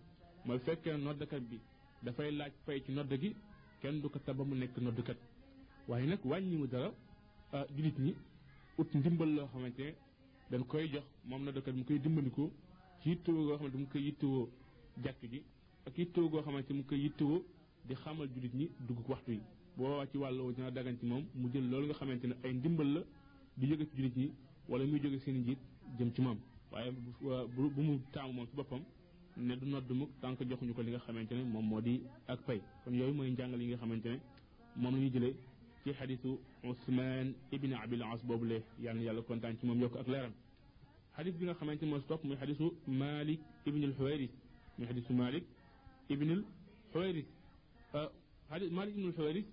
mooy 0.45 0.59
fekkee 0.59 0.97
noddkat 0.97 1.41
bi 1.49 1.59
dafay 2.03 2.31
laaj 2.31 2.51
pay 2.65 2.81
ci 2.83 2.91
nodd 2.91 3.11
gi 3.21 3.35
kenn 3.81 4.01
du 4.01 4.09
ko 4.09 4.19
taba 4.19 4.43
mu 4.43 4.55
nekk 4.55 4.77
noddkat. 4.77 5.17
Waaye 5.87 6.05
nag 6.07 6.19
wàññiwu 6.25 6.67
dara 6.67 6.91
jullit 7.75 7.97
ñi 7.99 8.15
ut 8.77 8.89
ndimbal 8.95 9.29
loo 9.35 9.47
xamante 9.53 9.79
ne 9.83 9.93
dañ 10.57 10.63
koy 10.67 10.89
jox 10.91 11.03
moom 11.25 11.43
noddukat 11.43 11.73
mu 11.75 11.83
koy 11.83 11.99
dimbandikoo 11.99 12.51
ci 13.01 13.09
yittewoo 13.09 13.45
goo 13.45 13.55
xamante 13.57 13.77
mu 13.77 13.87
koy 13.87 14.01
yittewoo 14.07 14.49
jàkk 15.03 15.21
ji 15.31 15.43
ak 15.87 15.97
yittewoo 15.97 16.29
goo 16.29 16.41
xamante 16.41 16.71
mu 16.73 16.83
koy 16.83 16.99
yittewoo 17.05 17.43
di 17.87 17.93
xamal 17.95 18.27
jullit 18.33 18.53
ñi 18.53 18.69
dugg 18.87 19.07
waxtu 19.09 19.31
yi 19.31 19.41
boobaa 19.77 20.05
ci 20.11 20.17
wàll 20.17 20.53
dina 20.55 20.71
dagan 20.71 20.97
ci 20.99 21.05
moom 21.05 21.23
mu 21.35 21.49
jël 21.53 21.69
loolu 21.69 21.85
nga 21.87 21.93
xamante 21.95 22.25
ne 22.27 22.35
ay 22.43 22.53
ndimbal 22.53 22.87
la 22.93 23.01
di 23.57 23.67
jóge 23.67 23.85
ci 23.89 23.95
jullit 23.97 24.15
ñi 24.17 24.31
wala 24.69 24.85
muy 24.85 24.99
jóge 25.01 25.19
seen 25.19 25.37
njiit 25.41 25.59
jëm 25.97 26.11
ci 26.13 26.21
moom 26.21 26.37
waaye 26.71 26.91
bu 27.55 27.81
mu 27.81 27.99
taamu 28.11 28.33
moom 28.33 28.47
ci 28.47 28.55
boppam 28.55 28.81
ne 29.37 29.55
du 29.55 29.65
nodd 29.65 29.91
mukk 29.91 30.09
que 30.37 30.43
joxuñu 30.49 30.73
ko 30.73 30.81
li 30.81 30.91
nga 30.91 30.99
xamante 30.99 31.31
ne 31.35 31.43
moom 31.43 31.65
moo 31.67 31.81
di 31.81 32.01
ak 32.27 32.39
pay 32.45 32.61
kon 32.83 32.93
yooyu 32.93 33.13
mooy 33.13 33.29
njàngal 33.31 33.61
yi 33.61 33.67
nga 33.67 33.77
xamante 33.77 34.05
ne 34.09 34.19
moom 34.75 34.95
la 34.95 35.01
ñu 35.01 35.09
jëlee 35.13 35.35
ci 35.83 35.91
xadisu 35.93 36.39
Usmaan 36.63 37.33
ibn 37.51 37.73
Abil 37.73 38.01
As 38.03 38.21
boobu 38.23 38.45
lee 38.45 38.63
yàlla 38.81 39.01
yàlla 39.01 39.21
kontaan 39.21 39.55
ci 39.59 39.65
moom 39.65 39.79
yokk 39.81 39.95
ak 39.97 40.07
leeram 40.07 40.31
xadis 41.15 41.35
bi 41.37 41.45
nga 41.45 41.53
xamante 41.53 41.83
ne 41.85 41.89
moo 41.91 41.99
si 41.99 42.07
topp 42.07 42.23
muy 42.23 42.35
xadisu 42.37 42.73
Malik 42.87 43.39
ibn 43.65 43.83
al 43.83 43.93
muy 44.77 44.87
xadisu 44.87 45.13
Malik 45.13 45.43
ابن 46.11 46.29
الحويرث 46.89 47.25
هذا 48.51 48.69
مالك 48.77 48.93
ابن 48.93 49.07
الحويرث 49.09 49.45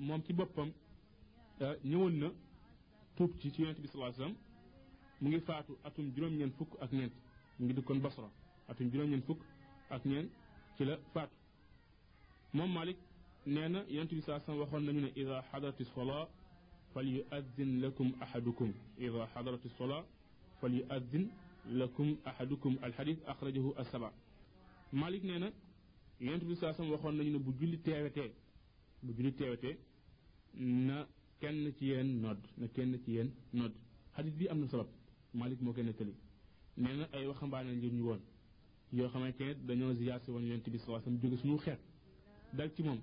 مامتي 0.00 0.32
بابام 0.32 0.72
نيوننا 1.84 2.32
توب 3.16 3.30
تي 3.42 3.50
تي 3.50 3.62
نتي 3.62 3.86
صلى 3.86 3.94
الله 3.94 4.04
عليه 4.04 4.14
وسلم 4.14 4.36
مغي 5.22 5.40
فاتو 5.40 5.74
اتوم 5.84 6.12
جروم 6.16 6.32
نين 6.38 6.50
فوك 6.58 6.68
اك 6.82 6.94
نين 6.94 7.10
مغي 7.60 7.72
دكون 7.72 7.98
بصره 8.00 8.30
اتوم 8.70 8.88
جروم 8.90 9.10
نين 9.10 9.20
فوك 9.20 9.38
اك 9.90 10.06
نين 10.06 10.30
تي 10.78 10.84
لا 10.84 10.98
فات 11.14 11.30
مام 12.54 12.74
مالك 12.74 12.96
نينا 13.46 13.80
ينتي 13.88 14.20
صلى 14.20 14.28
الله 14.28 14.34
عليه 14.34 14.44
وسلم 14.44 14.58
واخون 14.60 14.82
نانيو 14.86 15.00
ني 15.02 15.12
اذا 15.16 15.40
حضرت 15.40 15.80
الصلاه 15.80 16.28
فليؤذن 16.94 17.80
لكم 17.84 18.12
احدكم 18.22 18.72
اذا 18.98 19.26
حضرت 19.26 19.66
الصلاه 19.66 20.04
فليؤذن 20.62 21.24
لكم 21.66 22.16
احدكم 22.26 22.76
الحديث 22.84 23.18
اخرجه 23.26 23.80
السبعه 23.80 24.12
Malik 24.94 25.24
nee 25.24 25.38
na 25.38 25.48
yonent 26.20 26.44
bi 26.48 26.54
saa 26.54 26.72
waxoon 26.92 27.16
nañu 27.16 27.30
ne 27.32 27.38
bu 27.38 27.52
julli 27.58 27.78
teewetee 27.82 28.30
bu 29.02 29.12
julli 29.16 29.32
teewetee 29.34 29.76
na 30.86 31.06
kenn 31.40 31.72
ci 31.76 31.84
yéen 31.86 32.20
nodd 32.22 32.38
na 32.56 32.68
kenn 32.68 32.92
ci 33.04 33.10
yéen 33.16 33.30
nodd. 33.52 33.72
Xadis 34.14 34.34
bi 34.38 34.46
am 34.48 34.60
na 34.60 34.68
sabab 34.68 34.86
Malik 35.32 35.60
moo 35.60 35.72
koy 35.72 35.82
nettali. 35.82 36.14
Nee 36.76 36.94
na 36.96 37.04
ay 37.12 37.26
waxambaane 37.26 37.72
ñu 37.74 38.02
woon 38.08 38.20
yoo 38.92 39.08
xamante 39.08 39.40
ne 39.44 39.54
dañoo 39.66 39.94
ziyaasi 39.94 40.30
woon 40.30 40.44
yonent 40.46 40.68
bi 40.70 40.78
saa 40.78 41.00
sam 41.00 41.18
jóge 41.20 41.36
suñu 41.38 41.56
xeet 41.58 41.80
dal 42.52 42.70
ci 42.74 42.82
moom. 42.82 43.00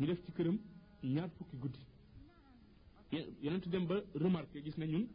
Ñu 0.00 0.06
def 0.06 0.20
ci 0.24 0.32
këram 0.32 0.58
ñaar 1.04 1.30
fukki 1.36 1.56
guddi. 1.62 1.78
Yonent 3.42 3.68
dem 3.68 3.86
ba 3.86 4.02
remarqué 4.14 4.62
gis 4.64 4.76
na 4.78 4.86
ñun 4.86 5.06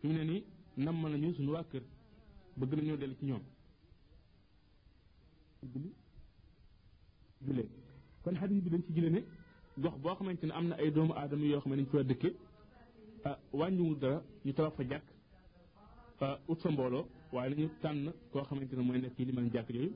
fi 0.00 0.06
mu 0.06 0.12
ne 0.14 0.24
ni 0.24 0.44
nam 0.76 1.02
nañu 1.02 1.34
suñu 1.34 1.50
waa 1.52 1.64
kër 1.64 1.82
bëgg 2.56 2.72
nañoo 2.74 2.96
dellu 2.96 3.14
ci 3.18 3.24
ñoom. 3.26 3.42
Julee 7.46 7.68
kon 8.22 8.34
xadis 8.40 8.60
bi 8.64 8.70
dañ 8.70 8.82
ci 8.86 8.92
jëlee 8.94 9.10
ne 9.10 9.20
gox 9.78 9.94
boo 10.02 10.14
xamante 10.14 10.44
ne 10.46 10.52
am 10.52 10.66
na 10.68 10.74
ay 10.76 10.90
doomu 10.90 11.12
aadama 11.14 11.44
yoo 11.44 11.60
xam 11.60 11.72
ne 11.72 11.76
dañ 11.82 11.86
fa 11.90 12.02
dëkke 12.02 12.28
ah 13.24 13.38
wàññiwul 13.52 13.98
dara 13.98 14.22
ñu 14.44 14.52
tabax 14.52 14.74
fa 14.76 14.82
jàkk 14.90 15.06
ut 16.48 16.58
fa 16.62 16.70
mbooloo 16.70 17.06
waaye 17.32 17.54
nañu 17.54 17.68
tànn 17.82 18.12
koo 18.32 18.42
xamante 18.48 18.74
ne 18.76 18.82
mooy 18.82 19.00
nekk 19.00 19.18
yi 19.18 19.24
li 19.26 19.32
man 19.32 19.50
jàkk 19.52 19.68
yooyu 19.70 19.92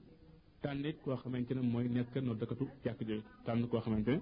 tànnit 0.63 0.97
koo 1.03 1.17
xamante 1.17 1.53
ne 1.55 1.61
mooy 1.73 1.89
nekk 1.89 2.15
noddakatu 2.17 2.65
jàkk 2.85 3.01
jooju 3.09 3.23
tànn 3.45 3.69
koo 3.69 3.81
xamante 3.81 4.09
ne 4.11 4.21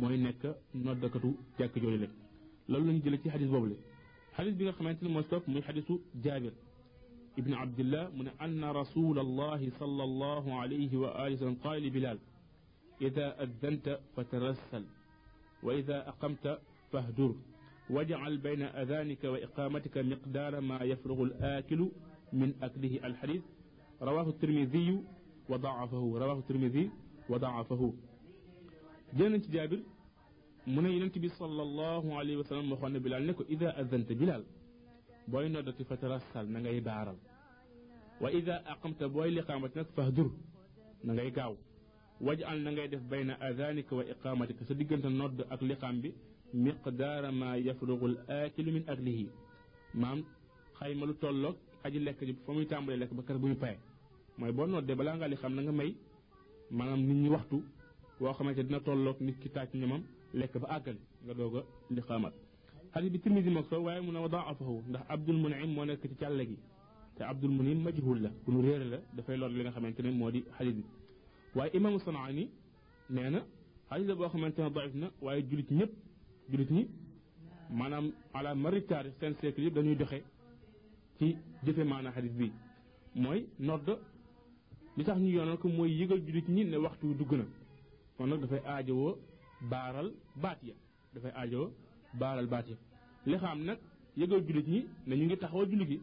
mooy 0.00 0.16
nekk 0.18 0.42
noddakatu 0.74 1.36
jàkk 1.58 1.74
jooju 1.82 1.98
la. 2.04 2.08
Loolu 2.68 2.86
lañu 2.86 3.00
jëlee 3.04 3.20
ci 3.22 3.28
xadis 3.30 3.48
boobu 3.48 3.66
la. 3.72 3.76
Xadis 4.36 4.54
bi 4.58 4.64
nga 4.64 4.72
xamante 4.72 5.02
ne 5.02 5.08
moo 5.08 5.22
si 5.22 5.50
muy 5.50 5.62
xadisu 5.62 5.94
jaabir. 6.22 6.52
ابن 7.38 7.54
عبد 7.54 7.80
الله 7.80 8.04
من 8.18 8.28
أن 8.28 8.64
رسول 8.64 9.18
الله 9.18 9.70
صلى 9.80 10.04
الله 10.04 10.44
عليه 10.60 10.96
وآله 10.96 11.34
وسلم 11.34 11.56
قال 11.64 11.82
لبلال 11.82 12.18
إذا 13.00 13.42
أذنت 13.42 14.00
فترسل 14.16 14.84
وإذا 15.62 16.08
أقمت 16.08 16.58
فاهدر 16.92 17.34
واجعل 17.90 18.38
بين 18.38 18.62
أذانك 18.62 19.24
وإقامتك 19.24 19.98
مقدار 19.98 20.60
ما 20.60 20.78
يفرغ 20.82 21.22
الآكل 21.22 21.80
من 22.32 22.54
أكله. 22.62 22.94
الحديث 23.04 23.42
رواه 24.02 24.28
الترمذي 24.28 24.88
وضعفه 25.48 26.04
رواه 26.18 26.38
الترمذي 26.38 26.90
وضعفه. 27.28 27.92
جنة 29.18 29.42
جابر 29.50 29.80
من 30.66 30.86
ينتبه 30.86 31.28
صلى 31.28 31.62
الله 31.62 32.04
عليه 32.18 32.36
وسلم 32.36 32.72
وخوان 32.72 32.98
بلال 32.98 33.26
نكو 33.26 33.42
إذا 33.54 33.80
أذنت 33.80 34.12
بلال 34.12 34.44
booy 35.30 35.48
noddati 35.48 35.84
fa 35.84 35.96
tarassal 35.96 36.46
na 36.52 36.58
ngay 36.60 36.80
baaral 36.80 37.18
wa 38.22 38.28
ida 38.38 38.54
aqamta 38.72 39.04
booy 39.14 39.30
liqaamati 39.36 39.76
nag 39.78 39.88
fahdur 39.96 40.30
na 41.04 41.12
ngay 41.14 41.30
gaaw 41.36 41.54
wajal 42.26 42.58
na 42.64 42.70
ngay 42.72 42.88
def 42.88 43.02
bayna 43.10 43.34
adanika 43.40 43.92
wa 43.98 44.04
iqamatika 44.12 44.64
sa 44.68 44.74
diggante 44.74 45.08
nodd 45.20 45.38
ak 45.52 45.60
liqaam 45.62 45.96
bi 46.02 46.10
miqdaara 46.64 47.30
ma 47.40 47.56
yafrugu 47.66 48.06
al 48.12 48.16
aakilu 48.28 48.70
min 48.72 48.84
aklihi 48.92 49.26
maam 49.94 50.18
xayma 50.78 51.06
lu 51.06 51.14
tolloog 51.22 51.56
aji 51.84 51.98
lekk 52.06 52.20
ji 52.26 52.32
fa 52.46 52.52
muy 52.52 52.66
tàmbalee 52.66 52.98
lekk 53.02 53.12
ba 53.18 53.22
kër 53.22 53.38
bu 53.38 53.46
ñu 53.48 53.56
paye 53.64 53.78
mooy 54.38 54.52
boo 54.52 54.66
noddee 54.66 54.94
balaa 54.98 55.16
ngaa 55.16 55.28
li 55.32 55.36
xam 55.36 55.54
na 55.54 55.62
nga 55.62 55.72
may 55.72 55.90
maanaam 56.70 57.00
nit 57.08 57.16
ñi 57.22 57.28
waxtu 57.28 57.56
boo 58.20 58.32
xamante 58.36 58.62
dina 58.66 58.80
tolloog 58.80 59.16
nit 59.20 59.36
ki 59.42 59.48
taaj 59.54 59.68
ñamam 59.74 60.02
lekk 60.40 60.54
ba 60.62 60.66
àggali 60.76 61.00
nga 61.24 61.34
doog 61.34 61.56
a 61.56 61.62
li 61.94 62.02
xadis 62.92 63.10
bi 63.10 63.18
tirmisi 63.20 63.50
moog 63.50 63.66
soo 63.70 63.82
waaye 63.86 64.00
mu 64.00 64.12
ne 64.12 64.18
wa 64.18 64.28
daafahu 64.28 64.82
ndax 64.88 65.02
abdul 65.08 65.36
munim 65.36 65.70
moo 65.74 65.84
nekk 65.84 66.02
ci 66.02 66.14
càlle 66.20 66.44
gi 66.46 66.56
te 67.16 67.22
abdul 67.24 67.50
munim 67.50 67.82
majhul 67.82 68.20
la 68.22 68.30
ku 68.44 68.50
nu 68.52 68.60
réere 68.62 68.84
la 68.92 68.98
dafay 69.16 69.36
lor 69.36 69.50
li 69.50 69.60
nga 69.62 69.70
xamante 69.70 70.00
ne 70.02 70.10
moo 70.10 70.30
di 70.30 70.44
xadis 70.56 70.74
bi 70.74 70.84
waaye 71.54 71.70
imaamu 71.76 71.98
sanaani 72.00 72.48
nee 73.10 73.30
na 73.30 73.40
xadis 73.90 74.06
la 74.08 74.14
boo 74.14 74.28
xamante 74.28 74.58
ne 74.62 74.70
daif 74.70 74.94
na 74.94 75.10
waaye 75.22 75.42
julit 75.48 75.70
ñëpp 75.70 75.92
julit 76.50 76.70
ñi 76.70 76.86
maanaam 77.70 78.12
ala 78.34 78.54
mari 78.54 78.82
taarix 78.86 79.12
seen 79.20 79.34
siècle 79.40 79.64
yëpp 79.64 79.74
dañuy 79.74 79.96
doxe 79.96 80.22
ci 81.18 81.36
jëfe 81.64 81.82
maanaa 81.84 82.12
xadis 82.12 82.32
bi 82.32 82.50
mooy 83.14 83.46
nodd 83.58 83.88
li 84.96 85.04
tax 85.04 85.18
ñu 85.18 85.30
yoonal 85.36 85.58
ko 85.58 85.68
mooy 85.68 85.90
yëgal 86.00 86.20
jullit 86.26 86.48
ñi 86.48 86.64
ne 86.64 86.76
waxtu 86.76 87.14
dugg 87.18 87.32
na 87.32 87.44
kon 88.16 88.26
nag 88.28 88.40
dafay 88.40 88.60
aajowoo 88.66 89.16
baaral 89.70 90.12
baat 90.42 90.58
ya 90.62 90.74
dafay 91.14 91.32
aajowoo 91.34 91.70
baaral 92.14 92.46
baati 92.46 92.70
ya 92.72 92.76
li 93.26 93.36
xam 93.38 93.64
nag 93.64 93.78
yëgal 94.16 94.42
jullit 94.46 94.66
ñi 94.68 94.86
ne 95.06 95.14
ñu 95.16 95.24
ngi 95.24 95.36
taxawal 95.38 95.68
julli 95.70 95.86
gi. 95.86 96.00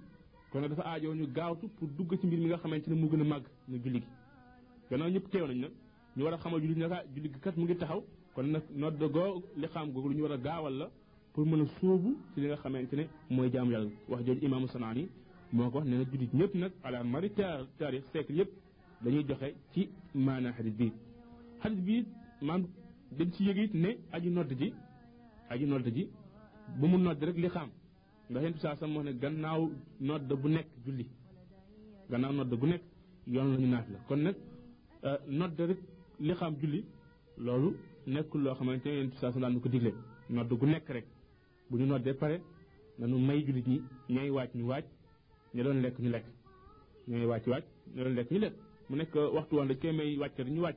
Kon 0.52 0.62
nag 0.62 0.70
dafa 0.70 0.84
aajowoo 0.90 1.16
ñu 1.16 1.28
gaawtu 1.34 1.68
pour 1.78 1.88
dugg 1.90 2.18
ci 2.20 2.28
mbir 2.28 2.40
mi 2.40 2.46
nga 2.48 2.58
xamante 2.58 2.88
ne 2.90 2.96
mu 2.96 3.08
gën 3.10 3.22
a 3.22 3.24
màgg 3.24 3.46
ñu 3.70 3.78
julli 3.84 4.00
gi. 4.00 4.08
Ñëpp 4.96 5.30
teew 5.32 5.48
nañ 5.48 5.60
nag 5.60 5.72
ñu 6.16 6.24
war 6.24 6.34
a 6.34 6.38
xamal 6.38 6.62
jullit 6.62 6.76
ñi 6.78 6.88
nag 6.88 7.06
julli 7.14 7.30
kat 7.42 7.58
mu 7.58 7.64
ngi 7.66 7.76
taxaw. 7.78 8.04
Kon 8.34 8.44
nag 8.52 8.64
nodd 8.74 8.98
goo 9.12 9.44
li 9.58 9.68
xam 9.68 9.92
googu 9.92 10.10
lu 10.10 10.16
ñu 10.16 10.22
war 10.24 10.32
a 10.34 10.38
gaawal 10.38 10.74
la 10.78 10.90
pour 11.34 11.46
mën 11.46 11.62
a 11.62 11.66
sóobu 11.80 12.16
ci 12.34 12.42
li 12.42 12.48
nga 12.48 12.56
xamante 12.58 12.94
ne 12.96 13.08
mooy 13.30 13.50
jaamu 13.52 13.72
yàlla. 13.72 13.90
Wax 14.08 14.24
jooju 14.26 14.46
imaamu 14.46 14.68
sanaani 14.68 15.10
moo 15.52 15.70
ko 15.70 15.78
wax 15.80 15.88
nee 15.88 15.98
na 15.98 16.04
jullit 16.06 16.34
ñëpp 16.34 16.56
nag 16.56 16.72
ala 16.84 17.04
mari 17.04 17.30
taarix 17.32 18.04
siècle 18.12 18.36
yëpp 18.38 18.50
dañuy 19.04 19.26
joxe 19.28 19.54
ci 19.74 19.90
maanaa 20.14 20.54
xadis 20.54 20.74
bi. 20.74 20.92
Xadis 21.62 21.80
bi 21.82 22.06
maam 22.42 22.66
dañ 23.12 23.32
ci 23.32 23.44
yëg 23.44 23.58
it 23.58 23.74
ne 23.74 23.98
aji 24.12 24.30
nodd 24.30 24.52
ji 24.58 24.74
aji 25.50 25.66
nodd 25.66 25.88
ji 25.96 26.10
bu 26.80 26.88
mu 26.88 26.98
nodd 26.98 27.24
rek 27.24 27.38
li 27.38 27.48
xam. 27.50 27.70
Ndax 28.30 28.44
yéen 28.44 28.58
saa 28.58 28.76
sam 28.76 28.92
moo 28.92 29.04
ne 29.04 29.12
gannaaw 29.14 29.70
nodd 30.00 30.34
bu 30.42 30.48
nekk 30.50 30.68
julli 30.86 31.06
gannaaw 32.10 32.34
nodd 32.34 32.54
bu 32.60 32.66
nekk 32.68 32.82
yoon 33.28 33.52
la 33.52 33.58
ñu 33.58 33.68
naaf 33.68 33.88
la. 33.94 34.00
Kon 34.08 34.18
nag 34.24 34.36
nodd 35.28 35.60
rek 35.60 35.78
li 36.20 36.34
xam 36.34 36.56
julli 36.62 36.84
loolu 37.38 37.76
nekkul 38.08 38.42
loo 38.44 38.56
xamante 38.56 38.86
ne 38.90 38.96
yéen 38.96 39.12
saa 39.20 39.32
sam 39.32 39.42
daan 39.42 39.60
ko 39.62 39.70
digle. 39.70 39.94
Nodd 40.30 40.52
gu 40.60 40.66
nekk 40.66 40.90
rek 40.90 41.06
bu 41.70 41.78
ñu 41.78 41.86
noddee 41.86 42.14
pare 42.14 42.42
nanu 43.00 43.18
may 43.20 43.44
jullit 43.46 43.68
ñi 43.68 43.82
ñay 44.10 44.30
waaj 44.30 44.50
ñu 44.56 44.66
waaj 44.68 44.84
ñu 45.54 45.64
doon 45.64 45.82
lekk 45.82 46.00
ñu 46.00 46.10
lekk. 46.10 46.26
Ñay 47.08 47.26
waaj 47.26 47.48
waaj 47.48 47.64
ñu 47.96 48.04
lekk 48.18 48.32
ñu 48.32 48.40
lekk. 48.40 48.54
Mu 48.90 48.96
nekk 48.98 49.14
waxtu 49.16 49.56
woon 49.56 49.68
dañ 49.68 49.78
koy 49.80 49.92
may 49.94 50.18
wàcc 50.18 50.38
rek 50.38 50.48
ñu 50.56 50.62
waaj 50.62 50.76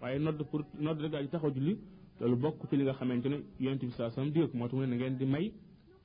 waaye 0.00 0.18
nodd 0.18 0.42
pour 0.50 0.62
nodd 0.78 1.00
rek 1.00 1.10
daal 1.12 1.24
di 1.24 1.28
taxaw 1.30 1.50
julli 1.54 1.78
loolu 2.20 2.36
bokk 2.36 2.60
ci 2.68 2.76
li 2.76 2.82
nga 2.84 2.92
xamante 2.94 3.26
ne 3.28 3.38
yonent 3.60 3.82
bi 3.84 3.90
saa 3.98 4.10
sam 4.10 4.30
digal 4.32 4.48
ko 4.50 4.56
moo 4.58 4.66
tax 4.68 4.74
mu 4.78 4.80
ne 4.82 4.86
na 4.92 4.96
ngeen 4.96 5.16
di 5.18 5.24
may 5.26 5.52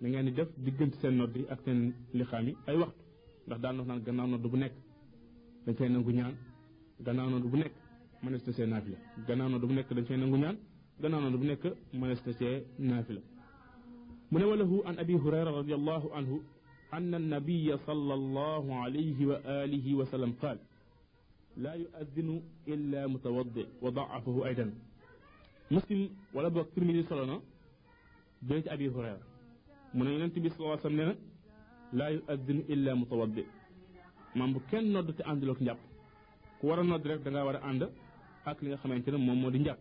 na 0.01 0.07
ngeen 0.09 0.25
di 0.25 0.31
def 0.33 0.49
diggante 0.57 0.95
seen 1.01 1.15
nodd 1.17 1.35
yi 1.35 1.45
ak 1.49 1.59
seen 1.65 1.93
lixaam 2.13 2.47
yi 2.47 2.55
ay 2.67 2.75
waxtu 2.81 3.01
ndax 3.47 3.59
daan 3.61 3.77
wax 3.77 3.87
naan 3.87 4.01
gannaaw 4.05 4.27
nodd 4.27 4.45
bu 4.51 4.57
nekk 4.57 4.73
dañ 5.65 5.75
fay 5.75 5.89
nangu 5.89 6.11
ñaan 6.11 6.35
gannaaw 7.05 7.29
nodd 7.29 7.45
bu 7.51 7.57
nekk 7.57 7.73
mënees 8.23 8.43
na 8.47 8.53
see 8.53 8.65
naafila 8.65 8.97
gannaaw 9.27 9.49
nodd 9.49 9.65
bu 9.67 9.73
nekk 9.73 9.89
dañ 9.93 10.05
fay 10.05 10.17
nangu 10.17 10.37
ñaan 10.37 10.57
gannaaw 11.01 11.21
nodd 11.21 11.37
bu 11.39 11.45
nekk 11.45 11.63
mënees 11.93 12.21
na 12.25 12.31
see 12.33 12.63
naafila 12.79 13.21
mu 14.31 14.37
ne 14.39 14.45
walahu 14.45 14.81
an 14.85 14.95
abi 14.99 15.13
hurayra 15.13 15.51
radiallahu 15.51 16.09
anhu 16.19 16.37
أن 16.91 17.15
النبي 17.15 17.77
صلى 17.87 18.13
الله 18.13 18.65
عليه 18.83 19.19
وآله 19.25 19.85
وسلم 19.95 20.31
قال 20.43 20.57
لا 21.63 21.73
يؤذن 21.83 22.29
إلا 22.67 23.07
متوضئ 23.07 23.65
وضعفه 23.81 24.35
أيضا 24.47 24.65
muslim 25.75 26.01
wala 26.33 26.49
boog 26.49 26.67
tirmidi 26.73 27.03
solo 27.09 27.25
na 27.25 27.35
jëlee 28.47 28.63
ci 28.63 28.69
abi 28.69 28.87
hurayra 28.95 29.19
mu 29.93 30.03
ne 30.03 30.09
yonent 30.13 30.35
bi 30.43 30.49
sallallahu 30.49 30.77
alayhi 30.77 30.83
wa 30.83 30.89
sallam 30.89 30.97
nee 30.97 31.05
na 31.09 31.15
laa 31.97 32.09
yuaddinu 32.15 32.61
illa 32.73 32.91
mutawaddi 32.95 33.43
maam 34.35 34.53
bu 34.53 34.59
kenn 34.69 34.91
nodd 34.93 35.09
te 35.17 35.23
àndulook 35.23 35.59
njàpp 35.61 35.79
ku 36.59 36.67
war 36.67 36.79
a 36.79 36.83
nodd 36.83 37.05
rek 37.09 37.23
da 37.23 37.29
ngaa 37.31 37.45
war 37.47 37.55
a 37.55 37.61
ànd 37.69 37.83
ak 38.45 38.61
li 38.61 38.67
nga 38.69 38.77
xamante 38.81 39.09
ne 39.11 39.17
moom 39.17 39.39
moo 39.41 39.51
di 39.51 39.59
njàpp. 39.59 39.79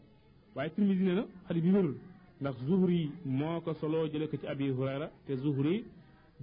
Waaye 0.54 0.70
tirmidi 0.75 1.02
nee 1.04 1.14
na 1.14 1.25
xadis 1.47 1.62
bi 1.62 1.70
wérul 1.76 1.94
ndax 2.40 2.56
zuhri 2.66 3.11
moo 3.25 3.61
ko 3.64 3.73
solo 3.80 4.06
jëlee 4.12 4.28
ko 4.30 4.37
ci 4.40 4.47
abi 4.47 4.68
hurayra 4.78 5.06
te 5.26 5.32
zuhri 5.37 5.85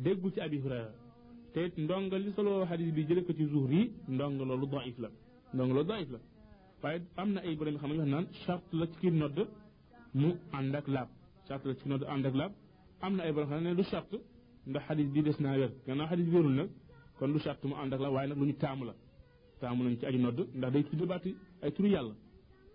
déggul 0.03 0.31
ci 0.33 0.39
abi 0.41 0.57
hurayra. 0.63 0.91
Te 1.53 1.61
ndonga 1.77 2.17
li 2.17 2.31
soloo 2.35 2.65
xadis 2.69 2.89
bi 2.95 3.01
jëlee 3.07 3.25
ko 3.27 3.33
ci 3.33 3.45
zuhri 3.53 3.91
ndonga 4.07 4.43
loolu 4.49 4.67
daif 4.73 4.97
la 5.03 5.09
ndonga 5.53 5.73
loolu 5.73 5.87
daif 5.91 6.09
la. 6.13 6.19
Waaye 6.83 7.01
am 7.17 7.29
na 7.33 7.41
ay 7.41 7.55
borom 7.55 7.77
xam 7.77 7.91
ne 7.91 7.97
wax 7.97 8.07
naan 8.09 8.25
charte 8.45 8.71
la 8.73 8.85
ci 8.87 8.97
kii 9.01 9.11
nodd 9.11 9.37
mu 10.13 10.29
ànd 10.57 10.75
ak 10.75 10.87
laab. 10.87 11.09
charte 11.47 11.65
la 11.67 11.73
ci 11.75 11.81
kii 11.83 11.89
nodd 11.89 12.03
ak 12.03 12.35
laab. 12.35 12.51
am 13.01 13.15
na 13.15 13.23
ay 13.23 13.31
borom 13.33 13.49
xam 13.49 13.63
ne 13.63 13.75
du 13.75 13.83
charte 13.83 14.15
ndax 14.67 14.83
xadis 14.87 15.07
bi 15.13 15.21
des 15.23 15.37
naa 15.39 15.57
wér. 15.57 15.71
gannaaw 15.87 16.07
xadis 16.07 16.25
bi 16.25 16.31
wérul 16.35 16.53
nag 16.59 16.69
kon 17.17 17.27
du 17.33 17.39
charte 17.39 17.63
mu 17.65 17.73
ànd 17.75 17.93
ak 17.93 17.99
laab 17.99 18.13
waaye 18.13 18.27
nag 18.29 18.37
lu 18.37 18.45
ñu 18.45 18.53
taamu 18.53 18.85
la. 18.85 18.93
taamu 19.59 19.83
nañ 19.83 19.97
ci 19.99 20.05
aju 20.05 20.17
nodd 20.19 20.39
ndax 20.55 20.71
day 20.73 20.83
tudd 20.83 21.01
baati 21.07 21.35
ay 21.63 21.71
turu 21.71 21.87
yàlla. 21.89 22.13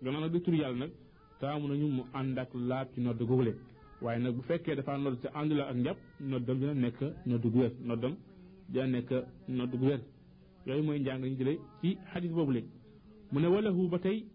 gannaaw 0.01 0.21
nag 0.21 0.31
day 0.31 0.41
turu 0.41 0.57
yàlla 0.57 0.77
nag 0.77 0.91
taamu 1.39 1.67
nañu 1.67 1.87
mu 1.87 2.03
ànd 2.13 2.37
ak 2.37 2.49
laab 2.53 2.87
ci 2.93 2.99
nodd 3.01 3.19
googule. 3.29 3.53
waaye 4.01 4.19
nag 4.19 4.33
bu 4.35 4.41
fekkee 4.41 4.75
dafa 4.75 4.97
nodd 4.97 5.19
te 5.21 5.27
ànd 5.33 5.51
la 5.59 5.63
ak 5.71 5.75
njàpp 5.75 5.97
noddam 6.19 6.57
dina 6.59 6.73
nekk 6.73 6.99
nodd 7.25 7.43
gu 7.51 7.57
wér. 7.59 7.71
noddam 7.87 8.15
dina 8.69 8.85
nekk 8.87 9.11
nodd 9.47 9.71
gu 9.79 9.85
wér. 9.85 10.01
yooyu 10.65 10.83
mooy 10.83 10.99
njàng 10.99 11.21
ñu 11.23 11.37
jëlee 11.39 11.59
ci 11.81 11.97
xadis 12.11 12.31
boobule. 12.31 12.63
منوله 13.33 13.87
بتي 13.89 14.25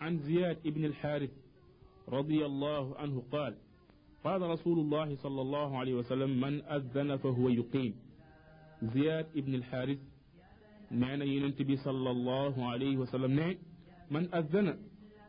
عن 0.00 0.18
زياد 0.18 0.68
بن 0.68 0.84
الحارث 0.84 1.30
رضي 2.08 2.46
الله 2.46 2.96
عنه 2.96 3.22
قال 3.32 3.54
قال 4.24 4.42
رسول 4.42 4.78
الله 4.78 5.16
صلى 5.16 5.40
الله 5.40 5.78
عليه 5.78 5.94
وسلم 5.94 6.40
من 6.40 6.62
أذن 6.62 7.16
فهو 7.16 7.48
يقيم. 7.48 7.94
زياد 8.82 9.26
بن 9.34 9.54
الحارث 9.54 9.98
معنى 10.90 11.36
ينتبي 11.36 11.76
صلى 11.76 12.10
الله 12.10 12.54
عليه 12.70 12.96
وسلم 12.96 13.30
من 14.10 14.34
أذن؟ 14.34 14.78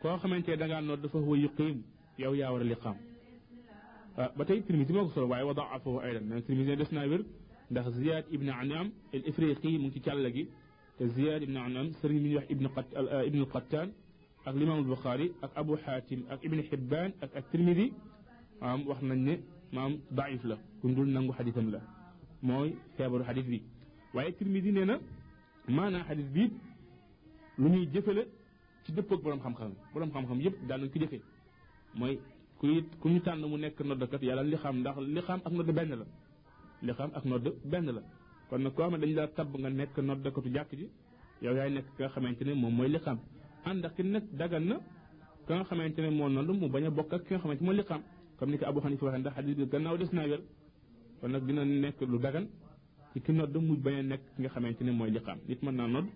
كواخ 0.02 0.26
من 0.26 0.44
تيدنغ 0.44 0.72
عن 0.74 0.96
فهو 1.08 1.36
يقيم. 1.36 1.84
يو 2.20 2.34
ياور 2.34 2.62
اللقام 2.62 2.98
آه، 4.20 4.32
بتي 4.38 4.60
ترميزي 4.60 4.94
مغصر 4.94 5.16
صلى 5.16 5.24
الله 5.24 5.46
وضعفه 5.46 6.04
أيضا. 6.04 6.20
من 6.20 6.46
ترميزي 6.46 6.76
دسنا 6.76 7.06
ورد 7.06 7.26
زياد 7.90 8.26
بن 8.32 8.50
عنام 8.50 8.92
الإفريقي 9.14 9.78
ممكن 9.78 10.02
تكالكي 10.02 10.48
Ziyad 11.00 11.42
ibn 11.44 11.58
Anam 11.58 11.92
sëriñ 12.02 12.20
mi 12.22 12.30
ñuy 12.30 12.36
wax 12.36 12.46
ibn 12.50 12.68
ibn 13.28 13.46
Qattan 13.46 13.90
ak 14.46 14.56
limaam 14.56 14.84
Buxaari 14.84 15.32
ak 15.42 15.52
Abu 15.56 15.78
Xaatim 15.78 16.24
ak 16.30 16.44
Ibn 16.44 16.62
Xibbaan 16.70 17.12
ak 17.22 17.36
ak 17.36 17.46
Tirmidi 17.52 17.94
maam 18.62 18.86
wax 18.88 19.02
nañ 19.02 19.20
ne 19.24 19.40
maam 19.72 20.00
daif 20.12 20.44
la 20.44 20.58
ku 20.82 20.88
dul 20.94 21.08
nangu 21.08 21.32
xadisam 21.34 21.72
la 21.72 21.80
mooy 22.42 22.76
feebaru 22.98 23.24
xadis 23.24 23.46
bi 23.46 23.62
waaye 24.14 24.32
Tirmidi 24.34 24.72
nee 24.72 24.86
na 24.86 25.00
maanaa 25.68 26.04
xadis 26.04 26.26
bi 26.34 26.52
lu 27.58 27.70
ñuy 27.70 27.88
jëfale 27.94 28.28
ci 28.84 28.92
dëpp 28.92 29.12
ak 29.14 29.22
borom 29.22 29.40
xam-xam 29.40 29.72
borom 29.94 30.10
xam-xam 30.12 30.40
yëpp 30.42 30.68
daan 30.68 30.82
nañ 30.82 30.90
ko 30.90 31.00
jëfee 31.00 31.22
mooy 31.96 32.20
kuy 32.60 32.84
ku 33.00 33.10
ñu 33.10 33.20
tànn 33.22 33.42
mu 33.46 33.58
nekk 33.58 33.80
noddkat 33.82 34.22
yàlla 34.24 34.44
li 34.44 34.58
xam 34.58 34.80
ndax 34.80 34.98
li 34.98 35.22
xam 35.22 35.40
ak 35.46 35.52
nodd 35.54 35.72
benn 35.72 35.90
la 36.00 36.06
li 36.82 36.94
xam 36.94 37.10
ak 37.14 37.26
nodd 37.26 37.46
benn 37.66 37.86
la 37.86 38.02
kon 38.50 38.60
nag 38.64 38.74
koo 38.74 38.84
xam 38.84 38.92
ne 38.94 38.98
dañu 39.02 39.16
la 39.16 39.28
tabb 39.28 39.52
nga 39.60 39.70
nekk 39.70 39.98
noddkatu 39.98 40.50
jàkk 40.56 40.72
ji 40.80 40.88
yow 41.42 41.54
yaay 41.56 41.70
nekk 41.72 41.86
ki 41.96 42.04
nga 42.04 42.10
xamante 42.10 42.44
ne 42.44 42.54
moom 42.54 42.74
mooy 42.78 42.90
li 42.90 43.00
xam 43.00 43.18
ànd 43.66 43.86
ak 43.86 43.98
nag 44.00 44.24
dagan 44.40 44.64
na 44.70 44.76
ka 45.48 45.54
nga 45.56 45.64
xamante 45.70 46.00
ne 46.02 46.10
moo 46.10 46.30
nodd 46.30 46.50
mu 46.60 46.68
bañ 46.70 46.86
a 46.86 46.90
bokk 46.92 47.14
ak 47.14 47.22
ki 47.26 47.34
nga 47.34 47.40
xamante 47.44 47.62
li 47.80 47.84
xam 47.84 48.02
comme 48.38 48.52
ni 48.52 48.58
ko 48.58 48.66
Abu 48.66 48.80
Xanifa 48.82 49.06
waxee 49.06 49.20
ndax 49.22 49.34
xadis 49.36 49.56
bi 49.56 49.66
gannaaw 49.72 49.98
des 49.98 50.12
naa 50.14 50.28
wér 50.28 50.42
kon 51.22 51.30
nag 51.32 51.44
dina 51.48 51.66
nekk 51.66 52.02
lu 52.02 52.18
dagan 52.20 52.46
ci 53.14 53.20
ki 53.22 53.32
nodd 53.34 53.56
mu 53.58 53.76
bañ 53.86 53.96
a 54.00 54.04
nekk 54.04 54.22
ki 54.36 54.42
nga 54.42 54.50
xamante 54.50 54.82
ne 54.84 54.92
mooy 54.92 55.12
li 55.12 55.20
xam 55.20 55.38
nit 55.48 55.62
mën 55.64 55.76
naa 55.76 55.88
nodd 55.88 56.08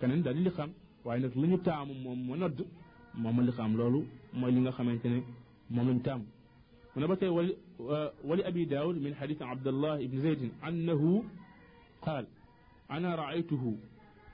keneen 0.00 0.22
daal 0.22 0.36
li 0.36 0.50
xam 0.50 0.70
waaye 1.04 1.20
nag 1.22 1.34
lu 1.34 1.46
ñu 1.50 1.58
taamu 1.66 1.94
moom 2.04 2.18
ma 2.28 2.36
nodd 2.36 2.58
moom 3.14 3.36
ma 3.36 3.42
li 3.42 3.52
xam 3.52 3.76
loolu 3.76 4.00
mooy 4.32 4.52
li 4.54 4.60
nga 4.60 4.70
xamante 4.72 5.06
ne 5.08 5.18
moom 5.70 5.86
lañu 5.88 6.00
taamu 6.02 6.24
mu 6.94 7.00
ne 7.00 7.06
ba 7.06 7.16
tey 7.16 7.28
wali 7.28 8.42
abi 8.48 8.66
daawud 8.66 8.96
min 9.04 9.14
xadis 9.14 9.40
abdallah 9.40 10.00
ibn 10.02 10.16
zaydin 10.20 10.50
annahu 10.62 11.24
قال 12.02 12.26
أنا 12.90 13.14
رأيته 13.14 13.76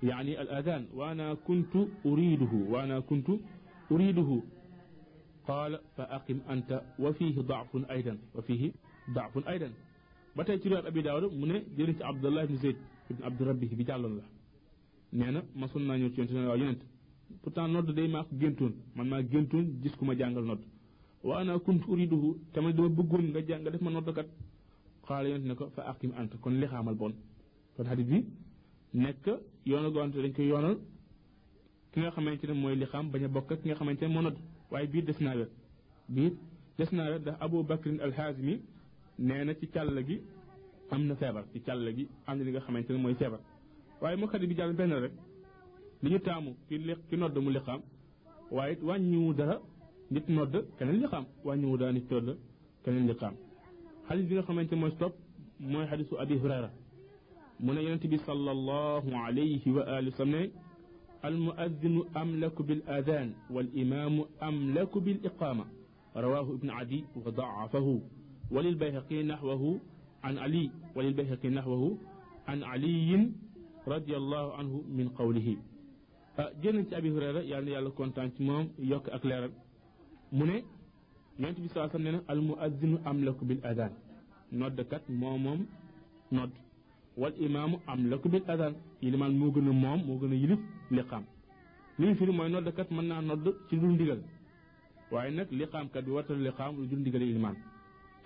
يعني 0.02 0.40
الأذان 0.42 0.86
وأنا 0.94 1.34
كنت 1.34 1.74
أريده 2.06 2.52
وأنا 2.52 3.00
كنت 3.00 3.28
أريده. 3.92 4.42
قال 5.48 5.80
فأقم 5.96 6.38
أنت 6.50 6.82
وفيه 6.98 7.40
ضعف 7.40 7.90
أيضا 7.90 8.18
وفيه 8.34 8.72
ضعف 9.10 9.48
أيضا. 9.48 9.70
متى 10.36 10.58
تروي 10.58 10.78
أبي 10.88 11.00
داود 11.02 11.24
من 11.42 11.50
جريت 11.78 12.02
عبد 12.02 12.24
الله 12.26 12.44
بن 12.44 12.56
زيد 12.56 12.76
بن 13.10 13.24
عبد 13.24 13.40
ربه 13.42 13.70
بجعل 13.78 14.04
الله 14.04 14.22
نعم 15.12 15.36
ما 15.56 15.66
صنع 15.66 15.96
نيوتيون 15.96 16.26
تنال 16.28 16.46
وينت 16.52 16.80
بطان 17.46 17.72
نرد 17.72 17.90
دي 17.94 18.08
ما 18.14 18.20
أخبرتون 18.24 18.72
من 18.96 19.06
ما 19.10 19.16
أخبرتون 19.20 19.64
جسكو 19.82 20.02
ما 20.08 20.14
جانجل 20.20 20.44
نرد 20.48 20.64
وأنا 21.24 21.56
كنت 21.66 21.82
أريده 21.92 22.22
كما 22.54 22.70
دو 22.70 22.88
بقون 22.88 23.32
جانجل 23.48 23.74
ما 23.84 23.90
نرد 23.94 24.08
قال 25.08 25.24
ينت 25.26 25.44
نكو 25.50 25.64
فأقم 25.76 26.10
أنت 26.20 26.32
كن 26.42 26.52
لخام 26.60 26.88
البون 26.88 27.12
kon 27.76 27.84
xadis 27.86 28.06
bi 28.06 28.24
nekk 28.94 29.24
yoonu 29.66 29.90
goonte 29.92 30.16
dañ 30.22 30.32
koy 30.32 30.46
yoonal 30.48 30.76
ki 31.92 32.00
nga 32.00 32.10
xamante 32.10 32.44
ne 32.46 32.52
mooy 32.52 32.76
li 32.76 32.86
xam 32.86 33.10
bañ 33.10 33.24
a 33.24 33.28
bokk 33.28 33.48
ki 33.60 33.68
nga 33.68 33.74
xamante 33.74 34.02
ne 34.02 34.08
moo 34.14 34.22
nodd 34.22 34.36
waaye 34.70 34.86
biir 34.86 35.04
des 35.04 35.18
wér 35.20 35.48
biir 36.08 36.32
des 36.78 36.90
naa 36.92 37.10
wér 37.10 37.20
ndax 37.20 37.36
Abu 37.40 37.62
Bakrin 37.62 37.98
alxaazimi 38.00 38.60
nee 39.18 39.44
na 39.44 39.54
ci 39.54 39.66
càll 39.68 40.04
gi 40.06 40.20
am 40.90 41.06
na 41.06 41.14
feebar 41.16 41.44
ci 41.52 41.60
càll 41.60 41.86
gi 41.96 42.08
am 42.26 42.38
li 42.42 42.50
nga 42.50 42.60
xamante 42.60 42.90
ne 42.92 42.98
mooy 42.98 43.14
feebar 43.14 43.40
waaye 44.00 44.16
moo 44.16 44.26
xadis 44.28 44.48
bi 44.48 44.54
jàll 44.56 44.72
benn 44.74 44.92
rek 45.04 45.12
li 46.02 46.10
ñu 46.10 46.18
taamu 46.20 46.50
ki 46.68 46.78
li 46.78 46.94
ki 47.08 47.16
nodd 47.16 47.36
mu 47.38 47.50
li 47.50 47.60
xam 47.66 47.80
waaye 48.50 48.76
wàññiwu 48.82 49.34
dara 49.34 49.56
nit 50.10 50.26
nodd 50.28 50.54
keneen 50.78 50.98
li 51.02 51.06
xam 51.06 51.24
wàññiwu 51.44 51.76
dara 51.78 51.92
nit 51.92 52.10
nodd 52.10 52.28
keneen 52.84 53.06
li 53.08 53.14
xam 53.20 53.34
xadis 54.08 54.26
bi 54.28 54.34
nga 54.34 54.42
xamante 54.42 54.74
mooy 54.76 54.90
stop 54.96 55.14
mooy 55.60 55.86
xadisu 55.86 56.14
Abi 56.18 56.34
Hurayra 56.42 56.70
من 57.60 57.76
ينتبي 57.78 58.16
صلى 58.18 58.50
الله 58.50 59.04
عليه 59.16 59.64
وآله 59.72 60.08
وسلم 60.08 60.50
المؤذن 61.24 62.04
أملك 62.16 62.62
بالآذان 62.62 63.28
والإمام 63.50 64.24
أملك 64.42 64.98
بالإقامة 64.98 65.64
رواه 66.16 66.46
ابن 66.58 66.70
عدي 66.70 67.04
وضعفه 67.26 68.00
وللبيهقي 68.50 69.22
نحوه 69.22 69.80
عن 70.24 70.38
علي 70.38 70.70
وللبيهقي 70.96 71.48
نحوه 71.48 71.98
عن 72.48 72.62
علي 72.64 73.30
رضي 73.88 74.16
الله 74.16 74.44
عنه 74.54 74.82
من 74.88 75.08
قوله 75.08 75.56
جنت 76.62 76.92
أبي 76.92 77.10
هريرة 77.10 77.40
يعني 77.40 77.70
يالله 77.70 77.90
كونتانت 77.90 78.40
موم 78.40 78.68
يوك 78.78 79.08
أكلير 79.08 79.50
من 80.32 80.50
ينتبه 81.38 81.66
صلى 81.66 81.78
الله 81.78 81.90
عليه 81.94 81.98
وسلم 82.00 82.16
المؤذن 82.30 82.92
أملك 83.06 83.38
بالآذان 83.44 83.92
نودكت 84.52 85.02
موم 85.10 85.42
موم 85.44 85.60
نود 86.32 86.50
والإمام 87.16 87.72
أم 87.92 88.00
لك 88.10 88.24
بالأذان 88.32 88.74
يلي 89.02 89.16
مان 89.16 89.32
موغن 89.38 89.68
موم 89.82 90.00
موغن 90.08 90.32
يلف 90.32 90.60
لقام 90.96 91.24
لين 91.98 92.14
فيري 92.14 92.32
موي 92.32 92.48
نود 92.48 92.68
كات 92.68 92.92
مانا 92.92 93.20
نود 93.20 93.46
سي 93.70 93.76
دون 93.76 93.96
ديغال 93.96 94.20
واي 95.12 95.30
نك 95.36 95.48
لقام 95.52 95.86
كاد 95.94 96.08
واتر 96.08 96.34
لقام 96.46 96.72
دون 96.90 97.02
ديغال 97.04 97.22
يلمان 97.22 97.56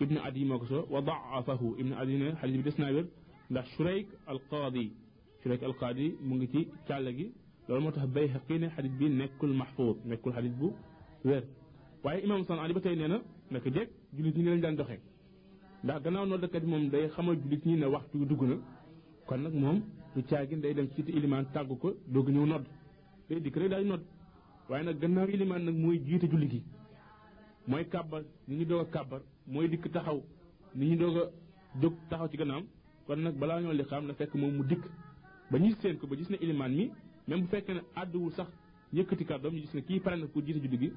ابن 0.03 0.17
عدي 0.25 0.45
مكسو 0.45 0.81
وضعفه 0.95 1.63
ابن 1.81 1.93
عدي 1.93 2.37
حديث 2.41 2.57
بن 2.65 2.71
سنابر 2.71 3.05
دا 3.51 3.63
شريك 3.75 4.07
القاضي 4.33 4.87
شريك 5.45 5.65
القاضي 5.65 6.09
موغي 6.29 6.47
تي 6.53 6.61
تالغي 6.89 7.27
لول 7.69 7.81
موتاخ 7.83 8.05
باي 8.05 8.29
حقين 8.35 8.71
حديث 8.71 8.93
بن 9.01 9.13
نيكول 9.21 9.51
محفوظ 9.61 9.97
نيكول 10.07 10.33
حديث 10.39 10.53
بو 10.61 10.69
وير 11.25 11.45
واي 12.05 12.25
امام 12.25 12.41
صلى 12.45 12.51
الله 12.55 12.63
عليه 12.63 12.75
وسلم 12.75 13.23
نك 13.53 13.69
ديك 13.69 13.89
جولي 14.15 14.31
ndax 15.85 16.03
gannaaw 16.05 16.27
noddkat 16.27 16.63
bi 16.65 16.71
moom 16.71 16.89
day 16.91 17.09
xamal 17.15 17.37
jullit 17.43 17.65
ñi 17.67 17.77
ne 17.77 17.87
waxtu 17.87 18.25
dugg 18.27 18.43
na 18.43 18.57
kon 19.27 19.39
nag 19.43 19.55
moom 19.55 19.83
du 20.15 20.23
caagin 20.23 20.61
day 20.61 20.75
dem 20.75 20.89
ci 20.95 21.01
ilimaan 21.03 21.45
tàggu 21.53 21.77
ko 21.79 21.95
doog 22.07 22.29
ñëw 22.31 22.47
nodd. 22.47 22.67
day 23.29 23.41
dikk 23.41 23.57
rek 23.57 23.71
daal 23.71 23.85
nodd. 23.87 24.03
waaye 24.69 24.85
nag 24.85 24.99
gannaaw 25.01 25.29
ilimaan 25.29 25.65
nag 25.65 25.75
mooy 25.77 25.99
jiite 26.05 26.27
julli 26.31 26.49
gi. 26.49 26.63
mooy 27.67 27.85
kàbbar 27.89 28.23
ni 28.49 28.57
ñu 28.57 28.65
doog 28.65 28.81
a 28.81 28.85
kàbbar 28.91 29.21
mooy 29.47 29.69
dikk 29.69 29.91
taxaw 29.93 30.23
ni 30.75 30.87
ñu 30.91 30.97
doog 30.97 31.17
a 31.17 31.31
jóg 31.81 31.95
taxaw 32.09 32.29
ci 32.31 32.37
gannaam 32.37 32.65
kon 33.07 33.17
nag 33.21 33.35
balaa 33.39 33.61
ñoo 33.61 33.73
li 33.73 33.85
xam 33.85 34.07
na 34.07 34.15
fekk 34.15 34.35
moom 34.35 34.53
mu 34.57 34.65
dikk. 34.65 34.85
ba 35.51 35.59
ñu 35.59 35.71
seen 35.81 35.97
ko 35.99 36.07
ba 36.07 36.17
gis 36.17 36.29
ne 36.31 36.37
ilimaan 36.41 36.73
mi 36.75 36.91
même 37.29 37.43
bu 37.43 37.47
fekkee 37.49 37.75
ne 37.75 37.81
àdduwul 37.95 38.33
sax 38.33 38.49
yëkkati 38.93 39.25
kàddoom 39.25 39.55
ñu 39.55 39.61
gis 39.61 39.75
ne 39.75 39.81
kii 39.83 40.01
pare 40.01 40.17
na 40.17 40.27
pour 40.27 40.43
jiite 40.45 40.61
julli 40.63 40.79
gi 40.79 40.93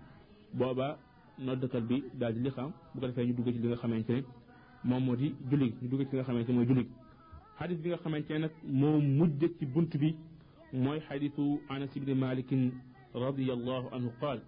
boobaa 0.54 0.98
noddkat 1.38 1.82
bi 1.84 2.04
daal 2.14 2.34
di 2.34 2.40
li 2.40 2.50
xam 2.50 2.72
bu 2.94 3.00
ko 3.00 3.08
defee 3.08 3.26
ñu 3.28 3.34
dugg 3.36 3.46
ci 3.54 3.60
li 3.60 3.68
nga 3.68 3.76
xamante 3.78 4.10
ne 4.14 4.24
moom 4.84 5.04
moo 5.06 5.16
di 5.16 5.28
julli 5.50 5.74
ñu 5.82 5.88
dugg 5.90 6.10
ci 6.10 6.16
nga 6.16 6.24
xamante 6.24 6.52
mooy 6.52 6.66
julli 6.70 6.86
xadis 7.60 7.78
bi 7.82 7.90
nga 7.90 7.98
xamante 8.04 8.32
nag 8.38 8.52
moo 8.64 9.00
mujj 9.00 9.42
bi 10.02 10.16
mooy 10.74 11.00
xadisu 11.08 11.44
anas 11.70 11.96
ibni 11.96 12.14
malikin 12.16 12.72
radiallahu 13.14 13.88
anhu 13.96 14.10
qaal 14.22 14.40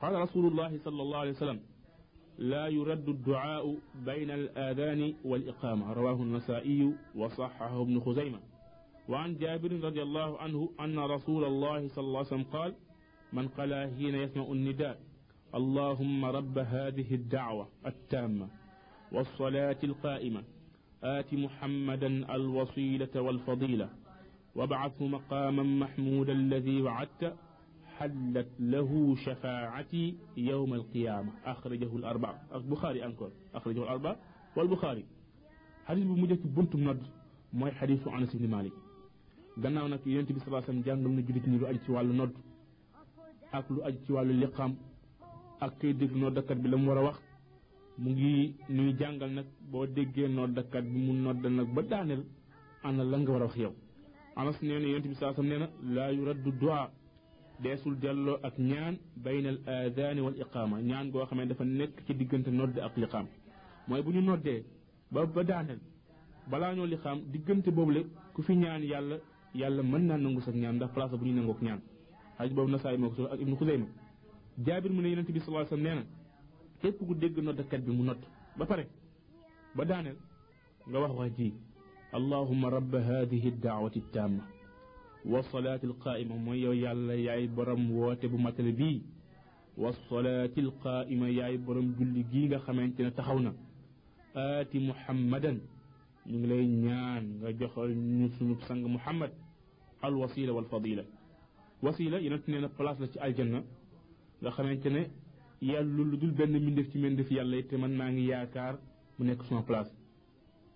qaala 0.00 0.18
rasulullahi 0.24 0.78
sal 0.84 0.92
allahu 1.00 1.22
alayhi 1.22 1.36
wa 1.38 1.44
sallam 1.46 1.60
لا 2.38 2.66
يرد 2.68 3.08
الدعاء 3.08 3.64
بين 4.04 4.30
الآذان 4.30 5.14
والإقامة 5.24 5.92
رواه 5.92 6.22
النسائي 6.22 6.92
وصححه 7.14 7.82
ابن 7.82 8.00
خزيمة 8.00 8.40
وعن 9.08 9.38
جابر 9.38 9.72
رضي 9.84 10.02
الله 10.02 10.38
عنه 10.38 10.68
أن 10.80 10.98
رسول 10.98 11.44
الله 11.44 11.88
صلى 11.88 12.04
الله 12.06 12.18
عليه 12.18 12.28
وسلم 12.28 12.44
قال 12.52 12.74
من 13.32 13.48
قال 13.48 13.72
حين 13.96 14.14
يسمع 14.14 14.46
النداء 14.52 15.00
اللهم 15.54 16.24
رب 16.24 16.58
هذه 16.58 17.14
الدعوة 17.14 17.68
التامة 17.86 18.48
والصلاة 19.12 19.76
القائمة. 19.84 20.42
آت 21.02 21.34
محمدا 21.34 22.34
الوصيلة 22.34 23.14
والفضيلة. 23.16 23.88
وابعثه 24.54 25.06
مقاما 25.06 25.62
محمودا 25.62 26.32
الذي 26.32 26.82
وعدت. 26.82 27.36
حلت 27.98 28.48
له 28.60 29.16
شفاعتي 29.16 30.16
يوم 30.36 30.74
القيامة. 30.74 31.32
أخرجه 31.44 31.96
الأربعة 31.96 32.42
البخاري 32.54 33.04
أنكر. 33.04 33.30
أخرجه 33.54 33.82
الأربعة 33.82 34.16
والبخاري. 34.56 35.04
حديث 35.86 36.04
بمجد 36.04 36.54
بنت 36.54 36.76
مرد 36.76 37.02
ما 37.52 37.70
حديث 37.70 38.08
عن 38.08 38.26
سيد 38.26 38.42
مالك 38.50 38.72
دعنا 39.56 39.86
هناك 39.86 40.06
يوم 40.06 40.24
بسبع 40.36 40.60
سنة 40.60 40.82
جانب 40.82 41.06
من 41.06 41.24
جريت 41.24 41.48
نيرو 41.48 41.66
أجت 41.66 41.90
وعلى 41.90 42.12
نرد 42.18 42.36
أكل 43.54 43.74
أجت 43.88 44.10
وعلى 44.10 44.30
اللقام 44.30 44.76
أكيد 45.62 46.00
نرد 46.20 46.38
كتب 46.38 46.66
لم 46.66 46.88
وقت 46.88 47.25
mu 47.98 48.10
ngi 48.10 48.54
nuy 48.68 48.92
jàngal 48.98 49.30
nag 49.30 49.46
boo 49.70 49.86
déggee 49.86 50.28
noddakat 50.28 50.84
bi 50.84 50.98
mu 51.06 51.12
noddal 51.12 51.52
nag 51.52 51.68
ba 51.74 51.82
daaneel 51.82 52.24
ana 52.82 53.04
la 53.04 53.16
nga 53.18 53.30
war 53.32 53.42
a 53.42 53.46
wax 53.46 53.56
yow? 53.56 53.72
Anas 54.36 54.60
nee 54.62 54.78
na 54.78 54.86
yonent 54.88 55.06
bi 55.08 55.14
alayhi 55.14 55.24
wasallam 55.24 55.48
nee 55.48 55.58
na 55.58 55.68
laa 55.94 56.10
yuraddu 56.12 56.50
du'a. 56.60 56.90
Deesul 57.62 57.96
delloo 57.98 58.38
ak 58.42 58.58
ñaan 58.58 58.98
bayna 59.16 59.48
al 59.48 59.58
aadaani 59.66 60.20
wal 60.20 60.36
iqaama 60.38 60.80
ñaan 60.82 61.10
goo 61.10 61.24
xam 61.26 61.38
ne 61.38 61.46
dafa 61.46 61.64
nekk 61.64 62.04
ci 62.06 62.14
diggante 62.14 62.48
nodd 62.50 62.78
ak 62.78 62.96
liqaam. 62.96 63.26
Mooy 63.88 64.02
bu 64.02 64.10
ñu 64.12 64.20
noddee 64.20 64.64
ba 65.10 65.24
ba 65.26 65.42
daaneel 65.42 65.80
balaa 66.50 66.74
ñoo 66.74 66.86
li 66.86 66.96
xam 66.96 67.18
diggante 67.32 67.70
boobu 67.70 67.90
la 67.92 68.00
ku 68.34 68.42
fi 68.42 68.54
ñaan 68.56 68.82
yàlla 68.82 69.16
yàlla 69.54 69.82
mën 69.82 70.02
naa 70.06 70.18
nangu 70.18 70.40
sax 70.42 70.54
ñaan 70.54 70.76
ndax 70.76 70.90
place 70.92 71.16
bu 71.16 71.24
ñuy 71.24 71.34
nangook 71.34 71.62
ñaan. 71.62 71.80
Xaj 72.38 72.52
boobu 72.52 72.70
nasaay 72.70 72.98
moo 72.98 73.08
ko 73.10 73.22
xuseyma 73.58 73.86
jaabir 74.64 74.92
mu 74.92 75.00
ne 75.00 75.14
na 75.14 75.22
képp 76.80 76.98
ku 77.06 77.14
dégg 77.14 77.38
noddakat 77.38 77.80
bi 77.84 77.90
mu 77.92 78.02
nodd 78.04 78.22
ba 78.58 78.66
pare 78.66 78.86
ba 79.74 79.84
daaneel 79.84 80.16
nga 80.88 80.98
wax 81.00 81.12
wax 81.18 81.32
ji 81.36 81.52
allahumma 82.12 82.70
rabba 82.70 83.00
hadihi 83.02 83.50
daawati 83.62 84.00
tamma 84.12 84.44
wa 85.24 85.42
salaati 85.42 85.86
alqaa'ima 85.86 86.34
mooy 86.34 86.60
yow 86.60 86.72
yàlla 86.72 87.14
yaay 87.16 87.46
borom 87.48 87.90
woote 87.90 88.26
bu 88.28 88.38
matale 88.38 88.72
bii 88.72 89.02
wa 89.76 89.92
salaati 90.08 90.60
alqaa'ima 90.60 91.28
yaay 91.30 91.58
borom 91.58 91.94
julli 91.98 92.24
gii 92.30 92.46
nga 92.48 92.58
xamante 92.58 93.00
ne 93.02 93.10
taxaw 93.10 93.38
na 93.40 93.52
aati 94.34 94.78
muhammadan 94.78 95.58
ñu 96.26 96.38
ngi 96.38 96.46
lay 96.46 96.66
ñaan 96.66 97.24
nga 97.40 97.52
joxal 97.58 97.90
ñu 97.94 98.28
suñu 98.38 98.56
sang 98.68 98.82
muhammad 98.86 99.30
al 100.02 100.14
wasila 100.14 100.52
wal 100.52 100.64
fadila 100.64 101.02
wasila 101.82 102.18
yonent 102.20 102.44
nee 102.48 102.60
na 102.60 102.68
place 102.68 103.00
la 103.00 103.06
ci 103.08 103.18
aljanna 103.18 103.62
nga 104.42 104.50
xamante 104.50 104.86
ne 104.90 105.02
yàlla 105.62 106.04
lu 106.10 106.16
dul 106.16 106.32
benn 106.32 106.56
mbindeef 106.62 106.90
ci 106.92 106.98
mbindeef 106.98 107.30
yàlla 107.30 107.62
te 107.62 107.76
man 107.76 107.92
maa 107.96 108.10
ngi 108.10 108.26
yaakaar 108.28 108.78
mu 109.18 109.24
nekk 109.24 109.42
sama 109.48 109.62
place 109.62 109.92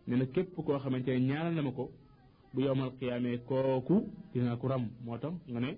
nee 0.07 0.17
na 0.17 0.27
képp 0.27 0.55
koo 0.55 0.79
xamante 0.79 1.09
ne 1.11 1.21
ñaanal 1.27 1.55
na 1.55 1.63
ma 1.63 1.71
ko 1.73 1.91
bu 2.55 2.61
yowmal 2.63 2.91
qiyaamee 2.99 3.39
kooku 3.49 4.07
dinaa 4.35 4.57
ko 4.57 4.69
ram 4.69 4.89
moo 5.05 5.19
tax 5.19 5.33
nga 5.49 5.61
ne 5.61 5.77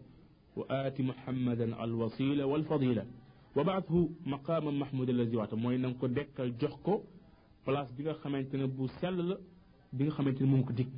wa 0.56 0.64
aati 0.68 1.02
muhammadan 1.02 1.72
al 1.78 1.92
wasila 1.94 2.46
wal 2.46 2.64
fadila 2.64 3.04
wa 3.56 3.64
baathu 3.64 4.10
maqaama 4.24 4.70
mahmud 4.72 5.08
allazi 5.10 5.36
waata 5.36 5.56
mooy 5.56 5.78
na 5.78 5.88
nga 5.88 5.98
ko 5.98 6.08
dekkal 6.08 6.52
jox 6.60 6.74
ko 6.82 7.02
place 7.64 7.92
bi 7.96 8.02
nga 8.04 8.14
xamante 8.14 8.54
ne 8.56 8.66
bu 8.66 8.88
sell 9.00 9.16
la 9.28 9.36
bi 9.92 10.04
nga 10.04 10.12
xamante 10.14 10.40
ne 10.40 10.46
moom 10.46 10.64
ko 10.64 10.72
dig 10.72 10.88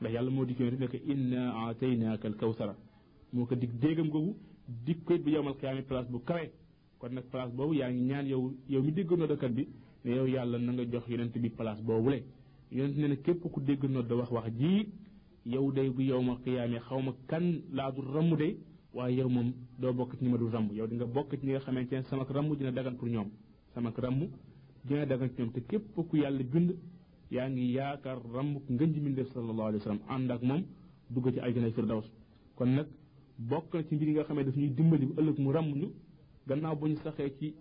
ndax 0.00 0.12
yàlla 0.14 0.30
moo 0.30 0.44
dig 0.44 0.58
yonent 0.60 0.80
nekk 0.80 0.94
inna 1.06 1.40
aataynaaka 1.54 2.28
al 2.28 2.34
kawsara 2.36 2.74
moo 3.32 3.46
ko 3.46 3.54
dig 3.54 3.70
déegam 3.80 4.08
googu 4.08 4.34
dig 4.84 5.04
ko 5.04 5.14
it 5.14 5.22
bu 5.22 5.30
yowmal 5.30 5.54
qiyaame 5.56 5.82
place 5.82 6.08
bu 6.10 6.18
kawe 6.18 6.50
kon 7.04 7.12
nag 7.14 7.24
place 7.30 7.52
boobu 7.52 7.74
yaa 7.74 7.90
ngi 7.92 8.02
ñaan 8.08 8.26
yow 8.26 8.54
yow 8.68 8.82
mi 8.82 8.92
dégg 8.92 9.10
noddakat 9.12 9.52
bi 9.52 9.68
ne 10.04 10.10
yow 10.16 10.26
yàlla 10.26 10.58
na 10.58 10.72
nga 10.72 10.84
jox 10.90 11.06
yonent 11.08 11.36
bi 11.38 11.50
place 11.50 11.82
boobu 11.82 12.08
le 12.10 12.22
yonent 12.72 12.96
ne 12.96 13.08
ne 13.08 13.16
képp 13.20 13.42
ku 13.52 13.60
dégg 13.60 13.84
nodd 13.84 14.10
wax 14.12 14.30
wax 14.30 14.46
ji 14.58 14.88
yow 15.44 15.70
day 15.72 15.90
bu 15.90 16.00
xaw 16.02 17.00
ma 17.02 17.12
kan 17.26 17.60
laa 17.72 17.90
du 17.92 18.00
ramm 18.00 18.34
de 18.36 18.56
waaye 18.94 19.16
yow 19.18 19.28
moom 19.28 19.52
doo 19.78 19.92
bokk 19.92 20.16
ci 20.18 20.24
ma 20.24 20.38
du 20.38 20.48
ramm 20.48 20.68
yow 20.72 20.86
di 20.86 20.94
nga 20.96 21.04
bokk 21.04 21.38
ci 21.40 21.46
nga 21.46 21.58
xamante 21.58 21.92
ne 21.94 22.02
sama 22.04 22.24
ramm 22.28 22.56
dina 22.56 22.70
dagan 22.72 22.96
pour 22.96 23.08
ñoom. 23.08 23.28
Sama 23.74 23.92
ramm 23.96 24.28
dina 24.84 25.04
dagan 25.04 25.28
ci 25.28 25.42
ñoom. 25.42 25.52
Te 25.52 25.60
képp 25.60 25.94
ku 25.94 26.16
yàlla 26.16 26.42
bind 26.42 26.74
yaa 27.30 27.48
ngi 27.50 27.72
yaakaar 27.72 28.18
ramm 28.32 28.60
ngën 28.70 28.92
ji 28.94 29.00
min 29.00 29.14
def 29.14 29.28
sallallahu 29.32 29.68
alayhi 29.68 29.78
wa 29.78 29.84
sallam. 29.84 30.00
Ànd 30.08 30.30
ak 30.30 30.42
moom 30.42 30.62
dugg 31.10 31.32
ci 31.34 31.38
aljana 31.40 31.70
firdaws. 31.72 32.06
Kon 32.54 32.66
nag 32.74 32.86
bokk 33.36 33.74
na 33.74 33.82
ci 33.84 33.94
mbir 33.94 34.08
nga 34.08 34.22
xam 34.24 34.36
ne 34.36 34.44
daf 34.44 34.56
ñuy 34.56 34.70
dimbali 34.74 35.06
ëllëg 35.18 35.38
mu 35.38 35.50
ràmm 35.52 35.74
ñu 35.74 35.88
gannaaw 36.48 36.76
bu 36.76 36.86
ñu 36.88 36.96
saxee 37.04 37.30
ci 37.38 37.54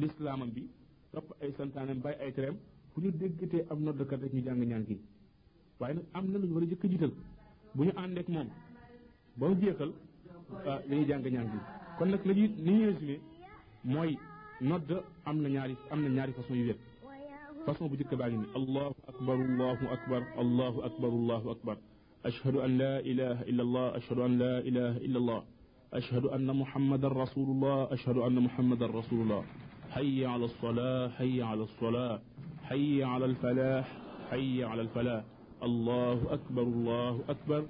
lislaamam 0.00 0.50
bi 0.50 0.68
topp 1.12 1.32
ay 1.42 1.52
santaanem 1.56 1.98
bàyyi 2.00 2.20
ay 2.22 2.32
tereem 2.32 2.56
fu 2.92 3.00
ñu 3.00 3.10
déggatee 3.12 3.64
am 3.70 3.78
noddakat 3.84 4.20
rek 4.22 4.32
ñu 4.34 4.42
jàng 4.44 4.62
ñaan 4.70 4.84
gi 4.88 4.96
waaye 5.80 5.94
nag 5.94 6.04
am 6.12 6.24
na 6.30 6.38
lu 6.38 6.46
ñu 6.46 6.54
war 6.54 6.62
a 6.62 6.66
jëkk 6.66 6.84
jiital 6.90 7.12
bu 7.74 7.84
ñu 7.84 7.92
àndeek 7.96 8.28
moom 8.28 8.48
ba 9.36 9.48
mu 9.48 9.54
jeexal 9.60 9.92
dañuy 10.88 11.06
jàng 11.08 11.22
ñaan 11.34 11.48
gi 11.52 11.58
kon 11.98 12.06
nag 12.10 12.22
la 12.26 12.32
ñuy 12.34 12.48
li 12.64 12.70
ñuy 12.72 12.86
résumé 12.90 13.16
mooy 13.84 14.18
nodd 14.60 14.90
am 15.24 15.36
na 15.42 15.48
ñaari 15.48 15.76
am 15.90 16.02
na 16.02 16.08
ñaari 16.08 16.32
façon 16.32 16.54
yu 16.56 16.64
wér 16.68 16.76
façon 17.66 17.88
bu 17.88 17.96
jëkk 17.96 18.14
baa 18.16 18.28
ngi 18.30 18.36
ni 18.38 18.46
allahu 18.58 18.94
akbar 19.10 19.36
allahu 19.40 19.84
akbar 19.96 20.22
allahu 20.42 20.78
akbar 20.88 21.10
allahu 21.20 21.50
akbar 21.50 21.76
أشهد 22.30 22.56
أن 22.56 22.72
لا 22.78 23.00
إله 23.00 23.36
إلا 23.50 23.62
الله 23.62 23.86
أشهد 23.96 24.18
أن 24.18 24.32
لا 24.38 24.54
إله 24.68 24.92
إلا 25.06 25.18
الله 25.22 25.40
أشهد 25.90 26.24
أن 26.24 26.46
محمد 26.56 27.04
رسول 27.04 27.48
الله 27.50 27.92
أشهد 27.92 28.16
أن 28.16 28.38
محمد 28.46 28.82
رسول 28.82 29.20
الله. 29.22 29.42
حي 29.90 30.26
على 30.26 30.44
الصلاة 30.44 31.08
حي 31.18 31.42
على 31.42 31.62
الصلاة. 31.62 32.20
حي 32.62 33.02
على 33.02 33.24
الفلاح 33.24 33.86
حي 34.30 34.64
على 34.64 34.82
الفلاح. 34.82 35.22
الله 35.62 36.18
أكبر 36.30 36.62
الله 36.62 37.20
أكبر. 37.28 37.62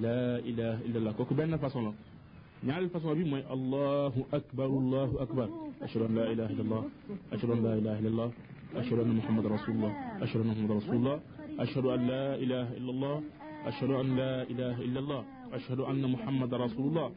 لا 0.00 0.38
إله 0.38 0.74
إلا 0.88 0.98
الله. 0.98 1.12
كوكو 1.12 1.34
فصلنا 1.34 1.54
الفصلة 1.54 1.92
نعم 2.62 2.84
الفصلة 2.84 3.12
بي 3.12 3.44
الله 3.52 4.14
أكبر 4.32 4.66
الله 4.66 5.10
أكبر. 5.20 5.48
أشهد 5.82 6.02
أن 6.02 6.14
لا 6.14 6.32
إله 6.32 6.46
إلا 6.56 6.62
الله. 6.62 6.84
أشهد 7.32 7.50
أن 7.50 7.60
لا 7.64 7.74
إله 7.76 7.98
إلا 7.98 8.08
الله. 8.08 8.30
أشهد 8.76 8.98
أن 8.98 9.12
محمد 9.20 9.46
رسول 9.46 9.74
الله. 9.76 9.92
أشهد 10.24 10.40
أن 10.40 10.48
محمد 10.48 10.70
رسول 10.80 10.96
الله. 10.96 11.20
أشهد 11.60 11.84
أن 11.84 12.00
لا 12.06 12.24
إله 12.34 12.66
إلا 12.80 12.90
الله. 12.90 13.16
أشهد 13.66 13.90
أن 13.90 14.16
لا 14.16 14.42
إله 14.42 14.76
إلا 14.80 15.00
الله. 15.00 15.22
أشهد 15.52 15.80
أن 15.80 16.02
محمد 16.12 16.54
رسول 16.54 16.86
الله. 16.88 17.08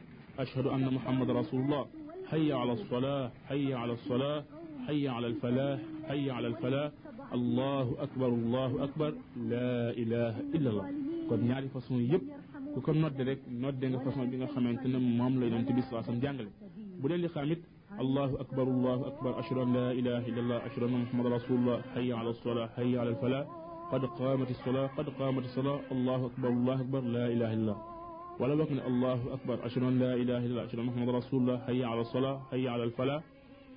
أشهد 0.42 0.66
أن 0.66 0.94
محمد 0.94 1.30
رسول 1.30 1.60
الله. 1.64 1.84
حي 2.30 2.52
على 2.52 2.72
الصلاة 2.72 3.30
حي 3.48 3.74
على 3.74 3.92
الصلاة 3.92 4.44
حي 4.86 5.08
على 5.08 5.26
الفلاح 5.26 5.78
حي 6.08 6.30
على 6.30 6.46
الفلاح. 6.52 6.90
الله 7.34 7.86
أكبر 8.06 8.28
الله 8.28 8.70
أكبر. 8.84 9.10
لا 9.52 9.90
إله 10.02 10.34
إلا 10.56 10.68
الله. 10.70 10.86
قد 11.30 11.40
نعرف 11.50 11.76
اسم 11.76 11.94
يب 12.12 12.22
كون 12.84 12.96
نود 13.02 13.20
رك 13.28 13.40
نود 13.62 13.82
nga 13.90 13.98
façon 14.04 14.24
bi 14.30 14.36
nga 14.40 14.48
xamantene 14.54 14.98
mom 15.18 15.34
la 15.40 15.46
yonent 15.46 15.70
bi 15.76 15.82
sallallahu 15.82 16.02
alayhi 16.02 16.10
wasallam 16.10 16.24
jangale 16.24 16.50
bu 17.00 17.06
len 17.08 17.20
الله 17.98 18.40
أكبر 18.40 18.62
الله 18.62 19.06
أكبر 19.06 19.40
أشهد 19.40 19.58
أن 19.58 19.72
لا 19.72 19.92
إله 19.92 20.18
إلا 20.28 20.40
الله 20.40 20.66
أشهد 20.66 20.82
أن 20.82 21.02
محمد 21.02 21.26
رسول 21.26 21.56
الله 21.58 21.82
حي 21.94 22.12
على 22.12 22.30
الصلاة 22.30 22.66
حي 22.76 22.98
على 22.98 23.10
الفلاح 23.10 23.46
قد 23.92 24.04
قامت 24.04 24.50
الصلاة 24.50 24.86
قد 24.86 25.08
قامت 25.08 25.44
الصلاة 25.44 25.80
الله 25.92 26.26
أكبر 26.26 26.48
الله 26.48 26.80
أكبر 26.80 27.00
لا 27.00 27.26
إله 27.26 27.52
إلا 27.52 27.62
الله 27.62 27.78
ولا 28.40 28.54
بقنا 28.54 28.86
الله 28.86 29.18
أكبر 29.36 29.56
أشهد 29.66 29.82
أن 29.82 29.98
لا 29.98 30.12
إله 30.22 30.38
إلا 30.38 30.46
الله 30.52 30.64
أشهد 30.66 30.78
أن 30.78 30.86
محمد 30.90 31.08
رسول 31.20 31.38
الله 31.42 31.56
حي 31.66 31.84
على 31.84 32.00
الصلاة 32.06 32.36
حي 32.50 32.64
على 32.68 32.84
الفلاح 32.88 33.22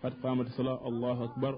قد 0.03 0.13
قامت 0.23 0.47
الصلاة 0.47 0.79
الله 0.89 1.17
أكبر 1.23 1.53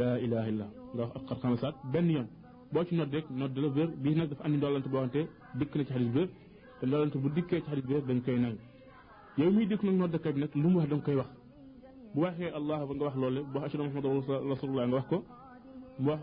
لا 0.00 0.12
إله 0.24 0.44
إلا 0.48 0.66
الله 0.92 1.08
أكبر 1.18 1.34
خمسات 1.42 1.74
بن 1.92 2.10
يوم 2.16 2.26
بوش 2.72 2.88
نردك 2.98 3.24
نردل 3.40 3.64
بير 3.76 3.88
بيه 4.02 4.14
نردف 4.18 4.38
أني 4.46 4.56
دولة 4.56 4.80
تبوانتي 4.86 5.22
ديك 5.58 5.76
نتي 5.76 5.92
حديث 5.94 6.08
بير 6.16 6.28
دولة 6.82 7.08
تبوديك 7.14 7.48
نتي 7.54 7.68
حديث 7.70 7.84
بير 7.90 8.00
بن 8.08 8.18
كي 8.26 8.36
نعي 8.42 8.56
يومي 9.38 9.64
ديك 9.70 9.84
نردك 9.84 10.26
نردك 10.26 10.56
لما 10.56 10.84
هدن 10.84 11.00
كي 11.06 11.14
وخ 11.20 11.28
بوحي 12.14 12.48
الله 12.58 12.78
بنغوح 12.88 13.14
لولي 13.20 13.42
بوح 13.52 13.62
أشهد 13.64 13.80
أن 13.80 13.86
محمد 13.88 14.06
رسول 14.52 14.68
الله 14.70 14.84
أنغوحكو 14.84 15.18
بوح 16.06 16.20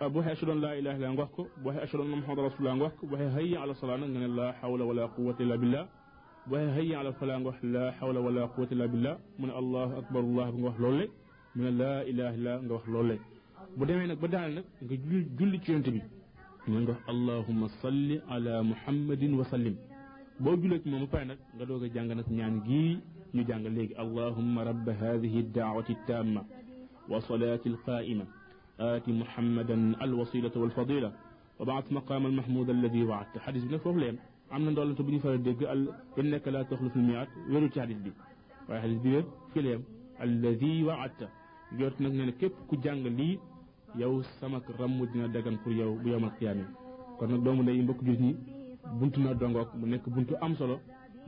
أبو 0.00 0.20
أشهد 0.20 0.48
أن 0.48 0.60
لا 0.60 0.78
إله 0.78 0.96
إلا 0.96 1.08
الله 1.10 1.28
أبو 1.58 1.70
أشهد 1.70 2.00
أن 2.00 2.10
محمد 2.10 2.38
رسول 2.38 2.68
الله 2.68 2.92
أبو 3.02 3.16
هيا 3.16 3.58
على 3.58 3.74
صلاة 3.74 3.94
أن 3.96 4.36
لا 4.36 4.52
حول 4.52 4.82
ولا 4.82 5.06
قوة 5.06 5.36
إلا 5.40 5.56
بالله 5.56 5.82
أبو 6.46 6.56
هيا 6.56 6.96
على 6.98 7.12
فلان 7.12 7.42
لا 7.62 7.90
حول 7.98 8.16
ولا 8.18 8.44
قوة 8.46 8.68
إلا 8.72 8.86
بالله 8.86 9.18
من 9.38 9.50
الله 9.50 9.98
أكبر 9.98 10.20
الله 10.20 10.48
أبو 10.48 10.68
لولي 10.78 11.08
من 11.56 11.78
لا 11.78 12.02
إله 12.10 12.30
إلا 12.38 12.52
الله 12.62 12.80
لولي 12.88 13.18
بدأ 13.76 13.94
منك 13.98 14.18
بدأ 14.22 14.38
منك 14.48 14.64
جل 15.42 15.60
جل 15.66 16.00
اللهم 17.08 17.60
صل 17.82 18.10
على 18.28 18.54
محمد 18.62 19.22
وسلم 19.40 19.74
بو 20.40 20.50
ما 20.92 20.98
مفعنك 21.04 21.38
قالوا 21.58 21.86
جانغنك 21.94 22.28
نعنجي 22.38 22.86
نجانغ 23.34 23.68
ليك 23.76 23.90
اللهم 24.04 24.54
رب 24.70 24.86
هذه 24.88 25.34
الدعوة 25.44 25.88
التامة 25.96 26.42
وصلاة 27.08 27.60
القائمة 27.66 28.24
آت 28.80 29.08
محمدا 29.08 29.76
الوسيلة 30.04 30.54
والفضيلة. 30.56 31.12
وبعت 31.60 31.92
مقام 31.92 32.26
المحمود 32.26 32.70
الذي 32.70 33.02
وعدت. 33.02 33.38
حديث 33.38 33.64
بن 33.64 33.76
فغلين 33.76 34.16
عمنا 34.52 34.70
ندولة 34.70 34.94
بن 34.94 35.18
فردق 35.18 35.64
قال 35.66 35.88
إنك 36.18 36.48
لا 36.48 36.62
تخلف 36.62 36.96
المئات 36.96 37.28
ولو 37.50 37.66
تحدث 37.66 37.98
بي 38.04 38.12
وحديث 38.68 38.98
بي 39.04 39.24
فليم 39.54 39.80
الذي 40.22 40.84
وعدت. 40.84 41.28
جورت 41.78 42.00
نغنين 42.00 42.30
كيف 42.40 42.52
كجانغ 42.70 43.08
لي 43.18 43.38
يو 44.02 44.22
سمك 44.40 44.66
رمو 44.80 45.04
دينا 45.04 45.26
دقن 45.26 45.56
قر 45.62 45.72
يو 45.72 45.94
بيوم 46.04 46.24
القيامة 46.24 46.64
كنا 47.18 47.36
دوم 47.44 47.62
لأي 47.66 47.82
مبك 47.82 48.04
جزني 48.04 48.36
بنتنا 49.00 49.32
دوانغوك 49.32 49.70
منك 49.74 50.08
بنتو 50.08 50.34
أمسلو 50.46 50.78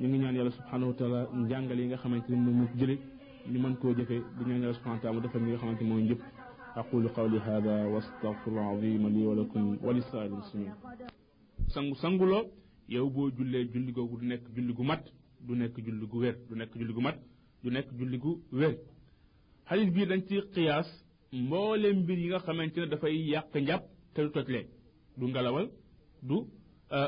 يمي 0.03 0.19
نعني 0.19 0.41
الله 0.41 0.51
سبحانه 0.61 0.87
وتعالى 0.91 1.21
نجانغ 1.41 1.73
لي 1.77 1.85
نغا 1.87 1.97
خمانتين 2.03 2.39
ممك 2.47 2.73
جلي 2.81 2.97
نمان 3.53 3.75
كو 3.81 3.93
جفة 3.99 4.19
دي 4.37 4.43
نعني 4.49 4.65
الله 4.65 4.77
سبحانه 4.79 4.97
وتعالى 4.97 5.17
مدفن 5.19 5.41
نغا 5.45 5.59
خمانتين 5.63 5.87
ممك 5.91 6.05
جلي 6.09 6.17
أقول 6.77 7.09
قولي 7.09 7.39
هذا 7.41 7.85
واستغفر 7.85 8.53
العظيم 8.53 9.09
لي 9.09 9.27
ولكم 9.27 9.79
ولسائر 9.83 10.27
المسلمين. 10.27 10.75
سانغو 11.69 11.95
سانغولو 11.95 12.51
يو 12.89 13.09
بو 13.09 13.29
جولي 13.31 13.65
جولي 13.65 13.93
غو 13.93 14.19
نيك 14.23 14.43
جولي 14.57 14.73
غو 14.73 14.83
مات 14.83 15.05
دو 15.47 15.55
نيك 15.55 15.81
جولي 15.81 16.07
غو 16.07 16.19
وير 16.21 16.37
دو 16.51 16.55
نيك 16.55 16.79
جولي 16.79 16.93
غو 16.93 17.01
مات 17.01 17.19
دو 17.65 17.71
نيك 17.71 17.95
جولي 17.95 18.17
غو 18.19 18.41
وير 18.53 18.79
حديث 19.67 19.89
بي 19.95 20.05
دنجي 20.05 20.41
قياس 20.41 20.89
مولم 21.33 21.99
بي 22.07 22.15
ليغا 22.17 22.39
خامتيني 22.39 22.87
دا 22.87 22.97
فاي 22.97 23.29
ياك 23.29 23.57
نياب 23.57 23.83
تي 24.15 24.29
توتلي 24.29 24.67
دو 25.19 25.27
غالاوال 25.35 25.71
دو 26.23 26.37
ا 26.93 27.01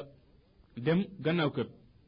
ديم 0.77 1.01
غناو 1.27 1.51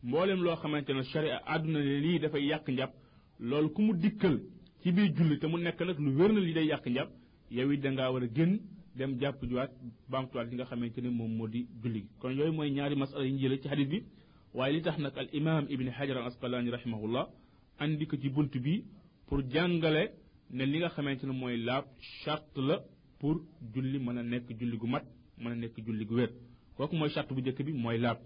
مولم 0.02 0.44
لو 0.44 0.56
خامتيني 0.56 1.00
الشريعه 1.00 1.40
ادنا 1.54 1.78
لي 1.78 2.18
دا 2.18 2.28
فاي 2.28 2.46
ياك 2.46 2.70
نياب 2.70 2.92
لول 3.40 3.68
كومو 3.68 3.92
ديكل 3.92 4.34
تي 4.82 4.90
بي 4.90 5.08
جولي 5.08 5.36
تي 5.36 5.46
مو 5.46 5.56
نيك 5.58 5.82
لو 5.82 5.94
وير 6.18 6.32
نا 6.32 6.40
لي 6.40 6.52
داي 6.52 6.66
ياك 6.66 6.88
yow 7.56 7.70
it 7.72 7.80
dangaa 7.82 8.10
war 8.12 8.22
a 8.24 8.28
génn 8.36 8.52
dem 8.98 9.10
jàpp 9.20 9.38
juwaat 9.50 9.70
baamtuwaat 10.10 10.48
li 10.50 10.54
nga 10.56 10.64
xamante 10.70 10.98
ne 11.02 11.08
moom 11.18 11.32
moo 11.38 11.48
di 11.48 11.60
julli. 11.82 12.00
Gi 12.02 12.08
kon 12.20 12.30
yooyu 12.38 12.52
mooy 12.52 12.70
ñaari 12.70 12.96
masala 12.96 13.24
yi 13.24 13.58
ci 13.62 13.84
bi. 13.90 13.98
Waaye 14.54 14.72
li 14.74 14.82
tax 14.82 14.98
nag 14.98 15.16
al 15.18 15.28
imam 15.32 15.64
ibni 15.68 15.90
hajar 15.90 16.16
al 16.18 16.26
asqalaani 16.30 16.70
rahimahullah 16.70 17.24
andi 17.82 18.06
ko 18.06 18.16
ci 18.16 18.28
bunt 18.28 18.52
bi 18.64 18.84
pour 19.26 19.40
jàngale 19.52 20.02
ne 20.50 20.64
li 20.64 20.78
nga 20.78 20.88
xamante 20.94 21.24
ne 21.26 21.32
mooy 21.32 21.56
laab 21.56 21.84
charte 22.24 22.58
la 22.68 22.76
pour 23.18 23.36
julli 23.72 23.98
mën 23.98 24.18
a 24.18 24.22
nekk 24.22 24.48
julli 24.60 24.76
gu 24.76 24.86
mat 24.86 25.04
mën 25.38 25.52
a 25.52 25.54
nekk 25.54 25.76
julli 25.86 26.04
gu 26.06 26.14
wér. 26.14 26.30
Kooku 26.76 26.94
mooy 26.96 27.10
charte 27.10 27.32
bu 27.34 27.40
njëkk 27.40 27.60
bi 27.66 27.72
mooy 27.72 27.98
laab. 27.98 28.18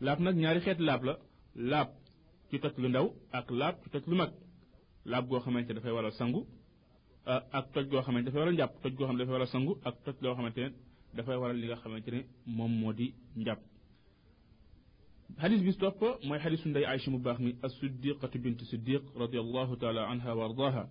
Laab 0.00 0.18
nag 0.20 0.36
ñaari 0.36 0.60
xeet 0.60 0.78
laab 0.80 1.02
la 1.04 1.14
laab 1.70 1.88
ci 2.50 2.58
toj 2.60 2.74
lu 2.82 2.88
ndaw 2.88 3.06
ak 3.32 3.50
laab 3.50 3.74
ci 3.82 3.90
toj 3.90 4.04
lu 4.10 4.16
mag. 4.16 4.30
Laab 5.04 5.24
goo 5.28 5.40
xamante 5.40 5.72
dafay 5.74 5.92
waral 5.92 6.12
sangu 6.12 6.40
ak 7.26 7.72
toj 7.72 7.84
goo 7.90 8.02
xamante 8.02 8.24
dafay 8.26 8.40
war 8.40 8.48
a 8.48 8.52
njàpp 8.52 8.82
toj 8.82 8.92
goo 8.96 9.06
xam 9.06 9.16
dafay 9.18 9.32
war 9.32 9.42
a 9.42 9.46
sangu 9.46 9.72
ak 9.84 9.94
toj 10.04 10.14
loo 10.22 10.34
xamante 10.34 10.58
ne 10.60 10.70
dafay 11.14 11.36
waral 11.36 11.56
li 11.56 11.66
nga 11.66 11.76
xamante 11.76 12.08
ne 12.10 12.20
moom 12.46 12.72
moo 12.80 12.92
di 12.92 13.14
njàpp. 13.36 13.60
حديث 15.38 15.62
بيستوفى 15.62 16.28
ما 16.28 16.38
حديث 16.38 16.68
داي 16.68 16.86
عائشة 16.86 17.10
مباخمي 17.12 17.56
الصديقة 17.64 18.30
بنت 18.34 18.64
صديق 18.64 19.16
رضي 19.16 19.40
الله 19.40 19.74
تعالى 19.74 20.00
عنها 20.00 20.32
وارضاها 20.32 20.90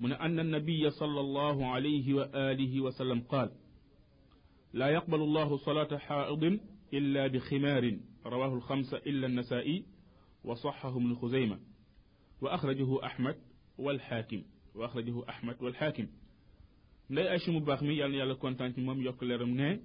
من 0.00 0.12
أن 0.12 0.40
النبي 0.40 0.90
صلى 0.90 1.20
الله 1.20 1.66
عليه 1.66 2.14
وآله 2.14 2.80
وسلم 2.80 3.20
قال 3.20 3.50
لا 4.72 4.88
يقبل 4.88 5.20
الله 5.22 5.56
صلاة 5.56 5.96
حائض 5.98 6.58
إلا 6.94 7.26
بخمار 7.26 7.98
رواه 8.26 8.54
الخمسة 8.54 8.96
إلا 8.96 9.26
النسائي 9.26 9.84
وصحه 10.44 10.98
من 10.98 11.14
خزيمة 11.16 11.58
وأخرجه 12.40 13.04
أحمد 13.06 13.36
والحاكم 13.78 14.42
وأخرجه 14.74 15.28
أحمد 15.28 15.56
والحاكم 15.62 16.06
nday 17.10 17.26
Aïcha 17.28 17.50
mu 17.52 17.60
baax 17.60 17.82
mi 17.82 17.94
yàlla 17.96 18.16
yàlla 18.18 18.34
kontaan 18.36 18.72
ci 18.74 18.80
moom 18.80 19.02
yokk 19.02 19.20
leeram 19.22 19.50
ne 19.54 19.80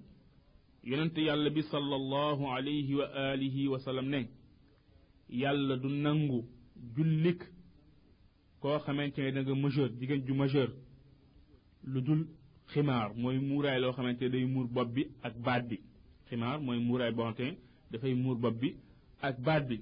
yonent 0.84 1.17
yàlla 1.17 1.50
bi 1.50 1.62
sallallahu 1.63 2.43
alayhi 2.56 2.93
wa 2.95 3.06
alihi 3.32 3.67
wa 3.67 3.80
sallam 3.80 4.06
ne 4.10 4.30
yàlla 5.30 5.78
du 5.78 5.89
nangu 5.89 6.45
jullik 6.95 7.41
koo 8.62 8.78
xamante 8.80 9.17
ne 9.21 9.32
da 9.32 9.41
nga 9.41 9.56
majeur 9.56 9.89
jigéen 10.00 10.21
ju 10.28 10.34
majeur 10.34 10.69
lu 11.84 12.02
dul 12.02 12.28
ximaar 12.67 13.10
mooy 13.15 13.39
muuraay 13.39 13.80
loo 13.82 13.91
xamante 13.93 14.21
ne 14.24 14.30
day 14.30 14.45
muur 14.45 14.67
bopp 14.67 14.93
bi 14.93 15.08
ak 15.24 15.34
baat 15.45 15.63
bi 15.69 15.78
ximaar 16.30 16.60
mooy 16.62 16.78
muuraay 16.80 17.12
boo 17.12 17.24
xamante 17.24 17.39
ne 17.43 17.58
dafay 17.91 18.13
muur 18.13 18.38
bopp 18.38 18.60
bi 18.62 18.76
ak 19.21 19.39
baat 19.41 19.63
bi 19.67 19.78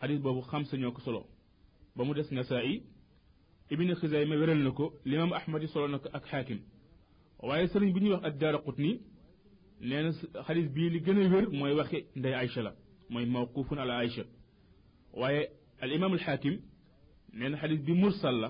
xadis 0.00 0.20
boobu 0.20 0.42
xam 0.50 0.64
sa 0.64 0.76
ñoo 0.76 0.92
ko 0.92 1.00
solo 1.00 1.26
ba 1.96 2.04
mu 2.04 2.14
des 2.14 2.30
nasaa'i 2.30 2.82
ibni 3.70 3.94
xisayma 4.00 4.34
wéral 4.40 4.58
na 4.66 4.70
ko 4.70 4.84
limam 5.04 5.32
ahmad 5.32 5.62
yi 5.62 5.68
solo 5.68 5.88
na 5.88 5.98
ko 5.98 6.08
ak 6.12 6.24
xaakim 6.30 6.60
waaye 7.46 7.66
sëriñ 7.72 7.92
bi 7.94 8.00
ñuy 8.00 8.12
wax 8.14 8.24
ak 8.28 8.34
daara 8.40 8.58
qutni 8.66 9.00
nee 9.88 10.02
na 10.04 10.10
xadis 10.46 10.68
bii 10.74 10.90
li 10.94 10.98
gën 11.04 11.18
a 11.22 11.28
wér 11.32 11.46
mooy 11.58 11.72
waxi 11.78 11.98
ndey 12.18 12.34
aïcha 12.34 12.62
la 12.66 12.72
mooy 13.10 13.26
mawqufun 13.26 13.78
ala 13.78 13.94
aïcha 14.02 14.24
waaye 15.20 15.42
al 15.80 15.92
imam 15.92 16.12
al 16.12 16.18
xaakim 16.26 16.54
nee 17.38 17.48
na 17.50 17.56
xadis 17.62 17.80
bi 17.86 17.92
mursal 18.02 18.36
la 18.42 18.48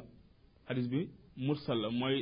xadis 0.68 0.86
bi 0.92 1.00
mursal 1.36 1.78
la 1.82 1.90
mooy 1.90 2.18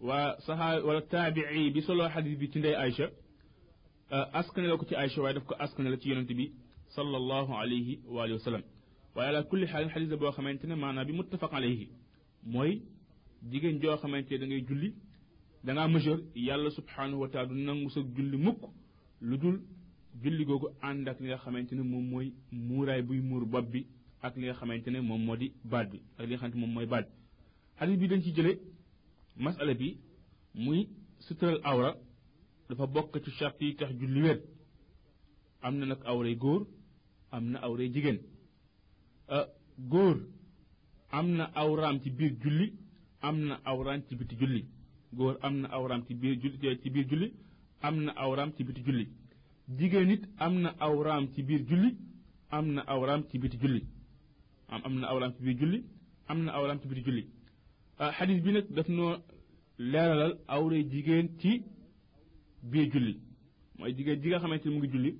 waa 0.00 0.36
saxaa 0.46 0.80
wala 0.86 1.00
taabii 1.12 1.70
bi 1.74 1.80
solo 1.82 2.02
xadis 2.14 2.34
bi 2.40 2.46
ci 2.52 2.58
ndey 2.58 2.74
aïcha 2.84 3.06
askane 4.38 4.66
la 4.70 4.76
ko 4.76 4.84
ci 4.88 4.94
aïcha 5.02 5.20
waaye 5.22 5.34
daf 5.34 5.44
ko 5.44 5.54
askane 5.58 5.88
la 5.90 5.96
ci 6.00 6.08
yonente 6.10 6.34
bi 6.40 6.46
sallallahu 6.96 7.52
alayhi 7.60 8.00
wa 8.14 8.22
alihi 8.24 8.36
wa 8.38 8.44
sallam 8.48 8.62
waaye 9.18 9.28
ala 9.30 9.42
kulli 9.50 9.66
xaalin 9.66 9.90
xadis 9.94 10.08
la 10.10 10.16
boo 10.16 10.30
xamante 10.36 10.64
ne 10.66 10.74
maanaam 10.82 11.06
bi 11.06 11.12
muttafaq 11.12 11.52
alayhi 11.58 11.88
mooy 12.52 12.72
jigéen 13.50 13.80
joo 13.82 13.96
xamante 14.02 14.32
da 14.40 14.46
ngay 14.46 14.62
julli 14.68 14.94
da 15.64 15.72
ngaa 15.74 15.88
majeur 15.88 16.18
yàlla 16.36 16.70
subhanahu 16.78 17.20
wa 17.22 17.28
taala 17.28 17.48
du 17.48 17.54
nangu 17.54 17.90
sa 17.90 18.00
julli 18.16 18.36
mukk 18.36 18.60
lu 19.28 19.36
dul 19.42 19.56
julli 20.22 20.44
googu 20.44 20.68
ànd 20.88 21.08
ak 21.08 21.18
li 21.20 21.26
nga 21.28 21.38
xamante 21.44 21.72
ne 21.74 21.82
moom 21.82 22.04
mooy 22.12 22.32
muuraay 22.52 23.02
buy 23.02 23.20
muur 23.20 23.44
bopp 23.52 23.66
bi 23.72 23.86
ak 24.22 24.36
li 24.36 24.44
nga 24.46 24.54
xamante 24.60 24.88
ne 24.90 25.00
moom 25.00 25.22
moo 25.26 25.36
di 25.36 25.52
baat 25.70 25.86
bi 25.92 25.98
ak 26.18 26.24
li 26.26 26.32
nga 26.32 26.38
xamante 26.40 26.56
moom 26.62 26.72
mooy 26.74 26.86
baat 26.86 27.06
bi 27.08 27.14
xadis 27.78 27.96
bi 28.00 28.06
dañ 28.10 28.20
ci 28.24 28.32
jële 28.36 28.52
masala 29.36 29.74
bi 29.74 29.96
muy 30.54 30.88
sutural 31.26 31.60
awra 31.70 31.90
dafa 32.68 32.86
bokk 32.86 33.14
ci 33.24 33.30
charte 33.38 33.62
yi 33.64 33.74
tax 33.74 33.90
julli 34.00 34.20
wér 34.22 34.38
am 35.62 35.74
na 35.78 35.86
nag 35.86 36.00
awray 36.10 36.34
góor 36.36 36.62
am 37.32 37.44
na 37.50 37.58
awray 37.66 37.88
jigéen 37.94 38.18
góor 39.90 40.16
am 41.10 41.28
na 41.36 41.44
awraam 41.54 42.00
ci 42.02 42.10
biir 42.10 42.32
julli 42.42 42.72
am 43.20 43.36
na 43.48 43.60
awraam 43.64 44.02
ci 44.08 44.14
biti 44.16 44.36
julli. 44.36 44.64
Góor 45.12 45.36
am 45.42 45.60
na 45.60 45.68
awraam 45.68 46.02
ci 46.06 46.14
biir 46.14 46.36
julli 46.40 46.78
ci 46.82 47.32
am 47.80 47.96
na 48.04 48.12
awraam 48.16 48.52
ci 48.56 48.64
biti 48.64 48.82
julli. 48.84 49.08
Jigéen 49.78 50.20
am 50.38 50.54
na 50.60 50.74
awraam 50.80 51.28
ci 51.34 51.42
biir 51.42 51.62
julli 51.68 51.96
am 52.50 52.66
na 52.74 52.82
awraam 52.86 53.22
ci 53.30 53.38
biti 53.38 53.56
julli. 53.58 53.82
Am 54.68 54.94
na 55.00 55.06
awraam 55.08 55.32
ci 55.36 55.42
biir 55.42 55.56
julli 55.60 55.82
am 56.28 56.42
na 56.44 56.52
awraam 56.52 56.78
ci 56.80 56.88
biti 56.88 57.02
xadis 58.16 58.40
bi 58.42 58.52
nag 58.52 58.66
daf 58.70 58.88
noo 58.88 59.16
leeralal 59.78 60.34
awray 60.48 60.82
jigéen 60.90 61.28
ci 61.40 61.62
biir 62.62 62.90
julli. 62.92 63.14
Mooy 63.78 63.92
jigéen 63.96 64.20
ji 64.22 64.28
nga 64.28 64.38
xamante 64.38 64.66
ne 64.66 64.70
mu 64.74 64.78
ngi 64.78 64.88
julli 64.92 65.12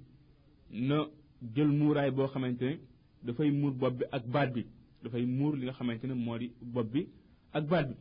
na 0.70 1.06
jël 1.54 1.68
muuraay 1.68 2.10
boo 2.10 2.26
xamante 2.28 2.62
ne 2.64 2.78
dafay 3.22 3.50
muur 3.50 3.72
bopp 3.72 3.98
bi 3.98 4.04
ak 4.12 4.26
baat 4.26 4.52
bi 4.54 4.64
dafay 5.02 5.24
muur 5.26 5.56
li 5.56 5.64
nga 5.66 5.72
xamante 5.72 6.04
ne 6.06 6.14
moo 6.14 6.38
bi 6.84 7.08
ak 7.52 7.64
baat 7.68 7.88
bi 7.88 7.94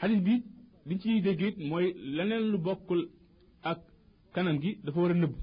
xadis 0.00 0.20
bi 0.22 0.42
liñ 0.86 0.98
ciy 1.00 1.20
dégg 1.22 1.40
it 1.42 1.58
mooy 1.58 1.92
leneen 2.16 2.50
lu 2.50 2.58
bokkul 2.58 3.08
ak 3.62 3.80
kanam 4.32 4.58
gi 4.60 4.78
dafa 4.84 5.00
war 5.00 5.10
a 5.10 5.14
nëbb 5.14 5.34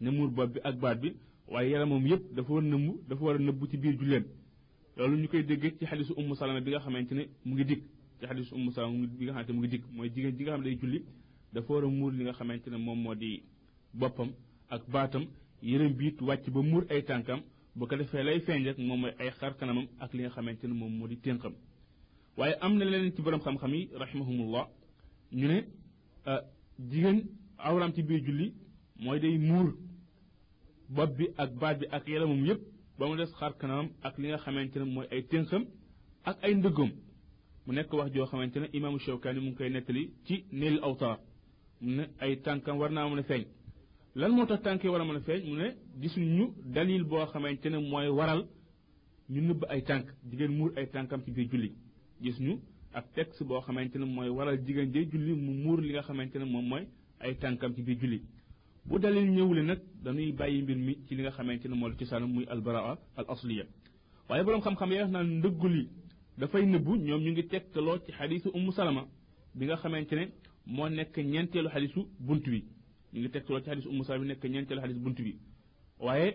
ne 0.00 0.10
muur 0.10 0.30
bopp 0.30 0.52
bi 0.54 0.60
ak 0.64 0.76
baat 0.80 1.00
bi 1.00 1.12
waaye 1.48 1.70
yaramam 1.70 2.06
yëpp 2.06 2.34
dafa 2.34 2.52
war 2.52 2.62
a 2.62 2.66
nëbb 2.66 3.08
dafa 3.08 3.24
war 3.24 3.36
a 3.36 3.38
nëbb 3.38 3.68
ci 3.70 3.76
biir 3.76 3.96
julleem 3.98 4.24
loolu 4.96 5.16
ñu 5.16 5.28
koy 5.28 5.42
dégg 5.44 5.78
ci 5.78 5.84
xadisu 5.86 6.12
ummu 6.16 6.34
salama 6.34 6.60
bi 6.60 6.70
nga 6.70 6.80
xamante 6.80 7.12
ne 7.14 7.22
mu 7.44 7.54
ngi 7.54 7.64
dikk 7.64 7.82
ci 8.20 8.26
xadisu 8.26 8.54
ummu 8.54 8.70
salama 8.72 9.06
bi 9.06 9.24
nga 9.24 9.32
xamante 9.32 9.48
ne 9.50 9.54
mu 9.54 9.60
ngi 9.60 9.68
dikk 9.68 9.84
mooy 9.92 10.08
jigéen 10.14 10.36
ji 10.36 10.42
nga 10.44 10.52
xam 10.52 10.62
day 10.64 10.76
julli 10.80 11.04
dafa 11.52 11.72
war 11.72 11.84
a 11.84 11.88
muur 11.88 12.12
li 12.12 12.22
nga 12.24 12.32
xamante 12.32 12.68
ne 12.70 12.76
moom 12.76 12.98
moo 13.02 13.14
di 13.14 13.42
boppam 13.94 14.30
ak 14.68 14.82
baatam 14.90 15.24
yërëm 15.62 15.92
biit 15.96 16.20
wàcc 16.20 16.50
ba 16.50 16.62
muur 16.62 16.84
ay 16.90 17.02
tànkam 17.04 17.40
bu 17.76 17.86
ko 17.88 17.96
defee 17.96 18.22
lay 18.22 18.40
feeñ 18.40 18.64
rek 18.66 18.78
moom 18.78 19.00
mooy 19.00 19.12
ay 19.18 19.30
xar 19.38 19.52
kanamam 19.58 19.86
ak 20.00 20.12
li 20.14 20.20
nga 20.22 20.30
xamante 20.30 20.64
ne 20.66 20.74
moom 20.74 20.92
moo 20.98 21.08
di 21.08 21.16
ténqam 21.16 21.54
waaye 22.36 22.54
am 22.60 22.72
na 22.78 22.84
leneen 22.84 23.12
ci 23.14 23.22
borom 23.22 23.40
xam-xam 23.40 23.72
yi 23.74 23.88
rahimahumullah 24.02 24.66
ñu 25.32 25.46
ne 25.48 25.58
jigéen 26.90 27.18
awraam 27.58 27.92
ci 27.94 28.02
biir 28.02 28.22
julli 28.26 28.54
mooy 28.98 29.20
day 29.20 29.38
muur 29.38 29.74
bopp 30.88 31.16
bi 31.16 31.28
ak 31.36 31.50
baat 31.60 31.78
bi 31.80 31.86
ak 31.90 32.08
yaramam 32.08 32.44
yépp 32.46 32.60
ba 32.98 33.06
mu 33.08 33.16
des 33.16 33.30
xar 33.38 33.56
kanamam 33.58 33.88
ak 34.02 34.18
li 34.18 34.28
nga 34.28 34.38
xamante 34.38 34.76
ne 34.78 34.84
mooy 34.84 35.06
ay 35.10 35.22
ténqam 35.22 35.64
ak 36.24 36.36
ay 36.44 36.54
ndëggam 36.54 36.90
mu 37.66 37.72
nekk 37.74 37.92
wax 37.92 38.12
joo 38.14 38.26
xamante 38.26 38.56
ne 38.60 38.68
imaamu 38.72 38.98
Shawkaani 38.98 39.40
mu 39.40 39.46
ngi 39.50 39.56
koy 39.56 39.70
nettali 39.70 40.10
ci 40.26 40.44
Nail 40.52 40.78
Awtaar 40.82 41.18
mu 41.80 41.90
ne 41.96 42.04
ay 42.18 42.40
tànkam 42.44 42.78
war 42.78 42.90
naa 42.90 43.08
mën 43.08 43.18
a 43.18 43.22
feeñ 43.22 43.44
lan 44.14 44.32
moo 44.32 44.46
tax 44.46 44.62
tànk 44.62 44.82
yi 44.84 44.88
war 44.90 45.00
a 45.00 45.04
mën 45.04 45.16
a 45.16 45.20
feeñ 45.20 45.42
mu 45.48 45.56
ne 45.56 45.66
gisuñu 46.00 46.52
dalil 46.64 47.04
boo 47.04 47.24
xamante 47.32 47.66
ne 47.70 47.78
mooy 47.78 48.08
waral 48.08 48.46
ñu 49.28 49.40
nëbb 49.40 49.64
ay 49.68 49.82
tànk 49.82 50.06
jigéen 50.28 50.52
muur 50.56 50.72
ay 50.76 50.86
tànkam 50.90 51.22
ci 51.24 51.30
biir 51.30 51.48
julli 51.50 51.72
gis 52.20 52.38
ñu 52.40 52.58
ak 52.92 53.12
texte 53.14 53.42
boo 53.44 53.60
xamante 53.60 53.96
ne 53.98 54.04
mooy 54.04 54.28
waral 54.28 54.58
jigéen 54.66 54.92
jee 54.92 55.06
julli 55.10 55.32
mu 55.34 55.52
muur 55.62 55.80
li 55.80 55.90
nga 55.92 56.02
xamante 56.02 56.36
ne 56.38 56.44
moom 56.44 56.66
mooy 56.68 56.84
ay 57.20 57.34
tànkam 57.38 57.72
ci 57.74 57.82
biir 57.82 57.98
julli 58.00 58.20
bu 58.84 58.98
dalil 58.98 59.30
ñëwule 59.30 59.62
nag 59.62 59.78
dañuy 60.02 60.32
bàyyi 60.32 60.62
mbir 60.62 60.76
mi 60.76 60.94
ci 61.06 61.14
li 61.14 61.22
nga 61.22 61.30
xamante 61.30 61.66
ne 61.68 61.76
la 61.88 61.94
cosaan 61.96 62.26
muy 62.26 62.44
albaraa 62.48 62.98
al 63.16 63.24
asliya 63.28 63.64
waaye 64.28 64.42
boroom 64.44 64.60
xam-xam 64.62 64.90
yi 64.92 64.98
wax 64.98 65.10
naan 65.10 65.38
ndëggu 65.38 65.68
li 65.68 65.88
dafay 66.38 66.66
nëbbu 66.66 66.96
ñoom 66.96 67.22
ñu 67.22 67.30
ngi 67.32 67.46
tegtaloo 67.46 67.98
ci 68.04 68.10
xadiisu 68.12 68.48
ummu 68.54 68.72
salama 68.72 69.06
bi 69.54 69.66
nga 69.66 69.76
xamante 69.76 70.14
ne 70.16 70.24
moo 70.66 70.88
nekk 70.88 71.16
ñeenteelu 71.18 71.68
xadiisu 71.68 72.00
bunt 72.18 72.44
bi 72.48 72.64
ñu 73.12 73.18
ngi 73.20 73.28
tegtaloo 73.30 73.60
ci 73.60 73.66
xadiisu 73.70 73.88
ummu 73.90 74.04
salama 74.04 74.22
bi 74.24 74.28
nekk 74.28 74.44
ñeenteelu 74.44 74.80
xadiisu 74.82 75.00
bunt 75.04 75.18
bi 75.26 75.32
waaye 75.98 76.28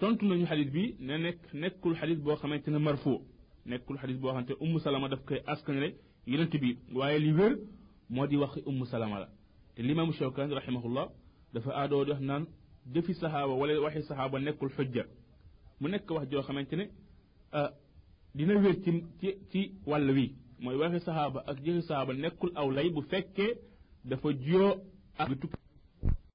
tontu 0.00 0.24
nañu 0.26 0.46
xadis 0.46 0.70
bi 0.72 0.96
ne 1.00 1.18
nekk 1.18 1.40
nekkul 1.54 1.94
xadis 2.00 2.18
boo 2.24 2.36
xamante 2.36 2.68
ne 2.70 2.78
marfu 2.78 3.20
nekkul 3.66 3.96
xadis 3.98 4.16
boo 4.20 4.28
xamante 4.30 4.50
ne 4.50 4.56
ummu 4.64 4.78
salama 4.80 5.08
daf 5.08 5.22
koy 5.26 5.40
askanale 5.46 5.88
yonent 6.26 6.54
bi 6.62 6.78
waaye 6.94 7.18
li 7.18 7.32
wér 7.32 7.52
moo 8.10 8.26
di 8.26 8.36
waxi 8.36 8.60
ummu 8.66 8.84
salama 8.86 9.18
la 9.22 9.28
te 9.74 9.82
limaamu 9.82 10.12
shawkaani 10.12 10.54
rahimahullah 10.54 11.06
dafa 11.52 11.70
aadoo 11.80 12.04
di 12.04 12.10
wax 12.10 12.20
naan 12.20 12.44
jëfi 12.94 13.12
saxaaba 13.14 13.52
wala 13.60 13.80
waxi 13.80 14.02
saxaaba 14.02 14.38
nekkul 14.40 14.70
xujja 14.76 15.04
mu 15.80 15.88
nekk 15.88 16.10
wax 16.10 16.28
joo 16.30 16.42
xamante 16.42 16.74
ne 16.76 16.84
dina 18.34 18.54
wér 18.54 18.76
ci 18.84 18.90
ci 19.20 19.28
ci 19.50 19.60
wàll 19.86 20.10
wi 20.16 20.32
mooy 20.60 20.76
waxi 20.76 21.00
saxaaba 21.00 21.40
ak 21.46 21.58
jëfi 21.64 21.80
saxaaba 21.82 22.12
nekkul 22.14 22.50
aw 22.54 22.70
lay 22.70 22.88
bu 22.90 23.02
fekkee 23.02 23.52
dafa 24.04 24.28
jiyoo 24.32 24.74
à 25.18 25.26